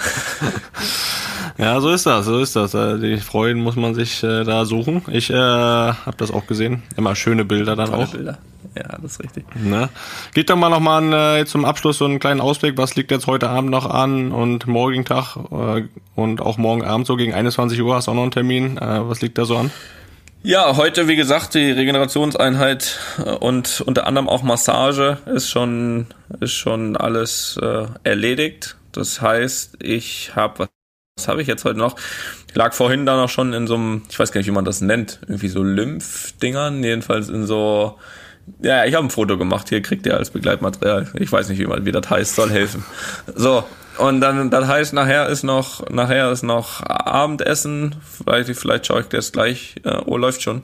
Ja, 1.58 1.80
so 1.82 1.90
ist 1.90 2.06
das, 2.06 2.26
so 2.26 2.40
ist 2.40 2.56
das. 2.56 2.74
Äh, 2.74 3.00
Die 3.00 3.18
Freuden 3.18 3.62
muss 3.62 3.76
man 3.76 3.94
sich 3.94 4.24
äh, 4.24 4.44
da 4.44 4.66
suchen. 4.66 5.04
Ich 5.12 5.30
äh, 5.30 5.36
habe 5.36 6.18
das 6.18 6.32
auch 6.32 6.48
gesehen. 6.48 6.84
Immer 6.98 7.16
schöne 7.16 7.46
Bilder 7.46 7.76
dann 7.76 7.90
Tolle 7.90 8.04
auch. 8.04 8.12
Bilder. 8.12 8.38
Ja, 8.76 8.98
das 9.02 9.14
ist 9.14 9.24
richtig. 9.24 9.46
Ne? 9.56 9.90
Gib 10.34 10.48
doch 10.48 10.56
mal 10.56 10.70
noch 10.70 10.80
mal 10.80 11.00
einen, 11.00 11.14
äh, 11.14 11.38
jetzt 11.40 11.52
zum 11.52 11.66
Abschluss 11.66 11.98
so 11.98 12.06
einen 12.06 12.20
kleinen 12.20 12.40
Ausblick. 12.40 12.78
Was 12.78 12.96
liegt 12.96 13.12
jetzt 13.12 13.28
heute 13.28 13.50
Abend 13.50 13.70
noch 13.70 13.90
an 13.90 14.32
und 14.32 14.66
morgigen 14.68 15.04
Tag 15.04 15.36
äh, 15.52 15.84
und 16.16 16.42
auch 16.42 16.58
morgen 16.58 16.84
Abend 16.84 17.06
so 17.06 17.16
gegen 17.18 17.34
21 17.34 17.82
Uhr 17.82 17.96
hast 17.96 18.08
du 18.08 18.12
auch 18.12 18.16
noch 18.16 18.22
einen 18.22 18.32
Termin. 18.32 18.78
Äh, 18.78 19.08
was 19.10 19.22
liegt 19.22 19.38
da 19.38 19.46
so 19.46 19.58
an? 19.58 19.72
Ja, 20.44 20.76
heute, 20.76 21.08
wie 21.08 21.16
gesagt, 21.16 21.54
die 21.54 21.70
Regenerationseinheit 21.70 22.98
äh, 23.24 23.30
und 23.30 23.82
unter 23.82 24.08
anderem 24.08 24.28
auch 24.28 24.42
Massage 24.42 25.18
ist 25.26 25.50
schon, 25.50 26.08
ist 26.40 26.54
schon 26.54 26.98
alles 26.98 27.60
äh, 27.62 27.86
erledigt. 28.04 28.76
Das 28.92 29.22
heißt, 29.22 29.84
ich 29.84 30.32
habe, 30.36 30.68
was, 31.18 31.28
habe 31.28 31.42
ich 31.42 31.48
jetzt 31.48 31.66
heute 31.66 31.78
noch? 31.78 31.96
Ich 32.50 32.56
lag 32.56 32.74
vorhin 32.74 33.06
da 33.06 33.16
noch 33.16 33.30
schon 33.30 33.54
in 33.54 33.68
so 33.68 33.76
einem, 33.76 34.04
ich 34.10 34.20
weiß 34.20 34.32
gar 34.32 34.40
nicht, 34.40 34.48
wie 34.48 34.52
man 34.52 34.66
das 34.66 34.82
nennt, 34.82 35.20
irgendwie 35.24 35.48
so 35.48 35.64
Lymphdingern, 35.64 36.84
jedenfalls 36.84 37.30
in 37.30 37.46
so, 37.46 37.98
ja, 38.62 38.86
ich 38.86 38.96
habe 38.96 39.06
ein 39.06 39.10
Foto 39.10 39.38
gemacht, 39.38 39.70
hier 39.70 39.82
kriegt 39.82 40.06
ihr 40.06 40.18
als 40.18 40.32
Begleitmaterial. 40.32 41.10
Ich 41.16 41.32
weiß 41.32 41.50
nicht, 41.50 41.60
wie 41.60 41.66
man, 41.66 41.86
wie 41.86 41.92
das 41.92 42.10
heißt, 42.10 42.36
soll 42.36 42.50
helfen. 42.50 42.84
So, 43.36 43.64
und 43.98 44.22
dann, 44.22 44.50
das 44.50 44.68
heißt, 44.68 44.94
nachher 44.94 45.28
ist 45.28 45.44
noch, 45.44 45.88
nachher 45.90 46.32
ist 46.32 46.44
noch 46.44 46.82
Abendessen. 46.86 47.96
Vielleicht, 48.04 48.60
vielleicht 48.60 48.88
schaue 48.88 49.02
ich 49.02 49.08
das 49.08 49.32
gleich. 49.32 49.76
Äh, 49.84 49.98
oh, 50.06 50.18
läuft 50.18 50.42
schon. 50.42 50.64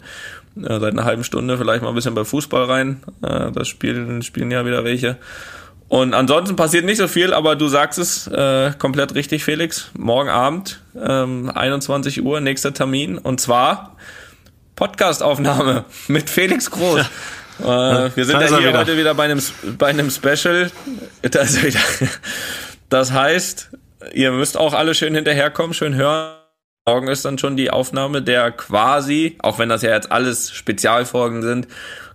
Äh, 0.55 0.79
seit 0.79 0.93
einer 0.93 1.05
halben 1.05 1.23
Stunde 1.23 1.57
vielleicht 1.57 1.83
mal 1.83 1.89
ein 1.89 1.95
bisschen 1.95 2.15
bei 2.15 2.23
Fußball 2.23 2.63
rein. 2.63 3.03
Äh, 3.21 3.51
das 3.51 3.67
spielen, 3.67 4.21
spielen 4.23 4.49
ja 4.49 4.65
wieder 4.65 4.83
welche. 4.83 5.17
Und 5.89 6.13
ansonsten 6.13 6.55
passiert 6.55 6.83
nicht 6.83 6.97
so 6.97 7.07
viel, 7.07 7.33
aber 7.33 7.55
du 7.55 7.67
sagst 7.67 7.97
es 7.97 8.27
äh, 8.27 8.73
komplett 8.77 9.15
richtig, 9.15 9.45
Felix. 9.45 9.89
Morgen 9.97 10.29
Abend, 10.29 10.81
ähm, 10.95 11.49
21 11.53 12.23
Uhr, 12.23 12.41
nächster 12.41 12.73
Termin. 12.73 13.17
Und 13.17 13.39
zwar 13.39 13.95
Podcastaufnahme 14.75 15.85
mit 16.07 16.29
Felix 16.29 16.69
Groß. 16.71 16.99
Äh, 16.99 17.63
wir 17.63 18.25
sind 18.25 18.35
ja 18.35 18.41
er 18.41 18.47
hier 18.49 18.69
wieder. 18.69 18.79
heute 18.79 18.97
wieder 18.97 19.13
bei 19.15 19.23
einem, 19.23 19.41
bei 19.77 19.87
einem 19.87 20.11
Special. 20.11 20.71
Da 21.21 21.39
ist 21.39 21.63
wieder. 21.63 21.79
Das 22.89 23.11
heißt, 23.11 23.69
ihr 24.13 24.31
müsst 24.31 24.57
auch 24.57 24.73
alle 24.73 24.93
schön 24.93 25.15
hinterherkommen, 25.15 25.73
schön 25.73 25.95
hören. 25.95 26.33
Morgen 26.85 27.09
ist 27.09 27.25
dann 27.25 27.37
schon 27.37 27.57
die 27.57 27.69
Aufnahme 27.69 28.21
der 28.21 28.51
quasi, 28.51 29.37
auch 29.39 29.59
wenn 29.59 29.67
das 29.67 29.81
ja 29.81 29.89
jetzt 29.91 30.09
alles 30.09 30.51
Spezialfolgen 30.51 31.41
sind, 31.41 31.67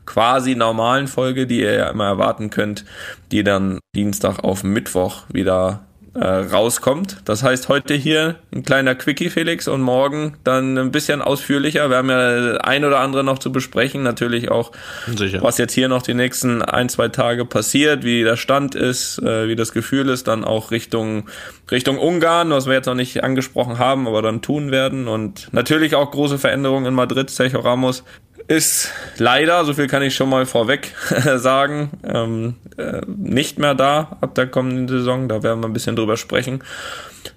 quasi 0.07 0.55
normalen 0.55 1.09
Folge, 1.09 1.47
die 1.47 1.61
ihr 1.61 1.75
ja 1.75 1.91
immer 1.91 2.07
erwarten 2.07 2.51
könnt, 2.51 2.85
die 3.31 3.45
dann 3.45 3.81
Dienstag 3.95 4.43
auf 4.45 4.65
Mittwoch 4.65 5.23
wieder 5.33 5.81
äh, 6.15 6.27
rauskommt. 6.27 7.23
Das 7.25 7.43
heißt, 7.43 7.69
heute 7.69 7.95
hier 7.95 8.37
ein 8.55 8.63
kleiner 8.63 8.95
Quickie, 8.95 9.31
Felix, 9.31 9.67
und 9.67 9.81
morgen 9.81 10.37
dann 10.45 10.77
ein 10.77 10.91
bisschen 10.91 11.23
ausführlicher. 11.23 11.89
Wir 11.89 11.97
haben 11.97 12.11
ja 12.11 12.59
ein 12.59 12.85
oder 12.85 13.01
andere 13.01 13.25
noch 13.25 13.39
zu 13.39 13.51
besprechen, 13.51 14.03
natürlich 14.03 14.51
auch 14.51 14.73
Sicher. 15.17 15.43
was 15.43 15.59
jetzt 15.59 15.73
hier 15.73 15.89
noch 15.89 16.03
die 16.03 16.15
nächsten 16.15 16.61
ein, 16.61 16.89
zwei 16.89 17.09
Tage 17.09 17.45
passiert, 17.45 18.05
wie 18.05 18.23
der 18.25 18.37
Stand 18.37 18.75
ist, 18.75 19.21
äh, 19.21 19.49
wie 19.49 19.57
das 19.57 19.73
Gefühl 19.73 20.09
ist, 20.11 20.29
dann 20.29 20.45
auch 20.45 20.71
Richtung, 20.71 21.29
Richtung 21.71 21.99
Ungarn, 21.99 22.51
was 22.51 22.67
wir 22.67 22.75
jetzt 22.75 22.87
noch 22.87 22.95
nicht 22.95 23.25
angesprochen 23.25 23.79
haben, 23.79 24.07
aber 24.07 24.21
dann 24.21 24.43
tun 24.43 24.71
werden. 24.71 25.09
Und 25.09 25.49
natürlich 25.53 25.95
auch 25.95 26.11
große 26.11 26.39
Veränderungen 26.39 26.87
in 26.87 26.95
Madrid. 26.95 27.31
Sergio 27.31 27.61
Ramos 27.61 28.05
ist 28.49 28.91
leider, 29.19 29.65
so 29.65 29.75
viel 29.75 29.87
kann 29.87 30.03
ich 30.03 30.15
schon 30.15 30.29
mal 30.29 30.47
vorweg 30.47 30.95
sagen, 31.37 31.91
ähm, 32.05 32.55
äh, 32.77 33.01
nicht 33.07 33.59
mehr 33.59 33.75
da 33.75 34.17
ab 34.21 34.35
der 34.35 34.47
kommenden 34.47 34.89
Saison. 34.89 35.29
Da 35.29 35.43
werden 35.43 35.63
wir 35.63 35.69
ein 35.69 35.73
bisschen 35.73 35.97
drüber 35.97 36.17
sprechen. 36.17 36.63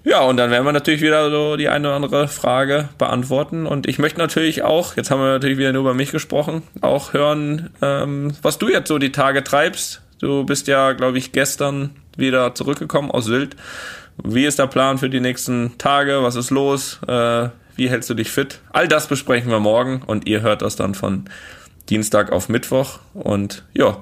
Ja, 0.04 0.20
und 0.22 0.36
dann 0.36 0.50
werden 0.50 0.64
wir 0.64 0.72
natürlich 0.72 1.00
wieder 1.00 1.30
so 1.30 1.56
die 1.56 1.68
eine 1.68 1.88
oder 1.88 1.96
andere 1.96 2.28
Frage 2.28 2.88
beantworten. 2.98 3.66
Und 3.66 3.86
ich 3.86 3.98
möchte 3.98 4.18
natürlich 4.18 4.62
auch, 4.62 4.96
jetzt 4.96 5.10
haben 5.10 5.20
wir 5.20 5.32
natürlich 5.32 5.58
wieder 5.58 5.72
nur 5.72 5.82
über 5.82 5.94
mich 5.94 6.12
gesprochen, 6.12 6.62
auch 6.80 7.12
hören, 7.12 7.70
ähm, 7.82 8.32
was 8.42 8.58
du 8.58 8.68
jetzt 8.68 8.88
so 8.88 8.98
die 8.98 9.12
Tage 9.12 9.42
treibst. 9.44 10.02
Du 10.20 10.44
bist 10.44 10.66
ja, 10.66 10.92
glaube 10.92 11.18
ich, 11.18 11.32
gestern 11.32 11.90
wieder 12.16 12.54
zurückgekommen 12.54 13.10
aus 13.10 13.26
Sylt. 13.26 13.56
Wie 14.22 14.46
ist 14.46 14.58
der 14.58 14.66
Plan 14.66 14.98
für 14.98 15.10
die 15.10 15.20
nächsten 15.20 15.76
Tage? 15.78 16.22
Was 16.22 16.36
ist 16.36 16.50
los? 16.50 17.00
Äh, 17.06 17.48
wie 17.76 17.88
hältst 17.88 18.10
du 18.10 18.14
dich 18.14 18.30
fit? 18.30 18.60
All 18.72 18.88
das 18.88 19.06
besprechen 19.06 19.50
wir 19.50 19.60
morgen 19.60 20.02
und 20.06 20.26
ihr 20.26 20.40
hört 20.40 20.62
das 20.62 20.76
dann 20.76 20.94
von 20.94 21.26
Dienstag 21.88 22.32
auf 22.32 22.48
Mittwoch. 22.48 22.98
Und 23.14 23.64
ja, 23.74 23.98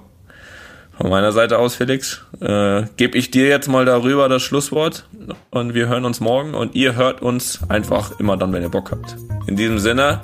von 0.96 1.10
meiner 1.10 1.32
Seite 1.32 1.58
aus, 1.58 1.74
Felix, 1.74 2.24
äh, 2.40 2.84
gebe 2.96 3.18
ich 3.18 3.30
dir 3.30 3.48
jetzt 3.48 3.68
mal 3.68 3.84
darüber 3.84 4.28
das 4.28 4.42
Schlusswort 4.42 5.06
und 5.50 5.74
wir 5.74 5.88
hören 5.88 6.04
uns 6.04 6.20
morgen 6.20 6.54
und 6.54 6.74
ihr 6.74 6.94
hört 6.94 7.20
uns 7.20 7.60
einfach 7.68 8.18
immer 8.20 8.36
dann, 8.36 8.52
wenn 8.52 8.62
ihr 8.62 8.68
Bock 8.68 8.92
habt. 8.92 9.16
In 9.46 9.56
diesem 9.56 9.78
Sinne, 9.80 10.20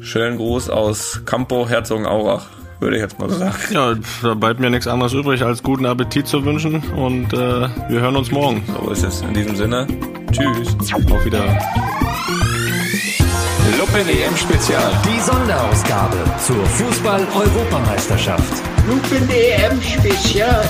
schönen 0.00 0.36
Gruß 0.36 0.70
aus 0.70 1.22
Campo 1.24 1.68
Herzogenaurach, 1.68 2.46
würde 2.78 2.96
ich 2.96 3.02
jetzt 3.02 3.18
mal 3.18 3.30
sagen. 3.30 3.56
Ja, 3.72 3.94
da 4.22 4.34
bleibt 4.34 4.60
mir 4.60 4.70
nichts 4.70 4.86
anderes 4.86 5.12
übrig, 5.12 5.42
als 5.42 5.62
guten 5.64 5.86
Appetit 5.86 6.28
zu 6.28 6.44
wünschen 6.44 6.76
und 6.94 7.32
äh, 7.32 7.68
wir 7.88 8.00
hören 8.00 8.16
uns 8.16 8.30
morgen. 8.30 8.62
So 8.80 8.90
ist 8.92 9.02
es. 9.02 9.22
In 9.22 9.34
diesem 9.34 9.56
Sinne, 9.56 9.88
tschüss. 10.30 10.76
Auf 11.10 11.24
Wiedersehen. 11.24 11.58
Lupen 13.88 14.08
EM 14.08 14.36
Spezial. 14.36 14.92
Die 15.02 15.18
Sonderausgabe 15.18 16.18
zur 16.44 16.62
Fußball-Europameisterschaft. 16.66 18.62
Lupen 18.86 19.30
EM 19.30 19.80
Spezial. 19.80 20.68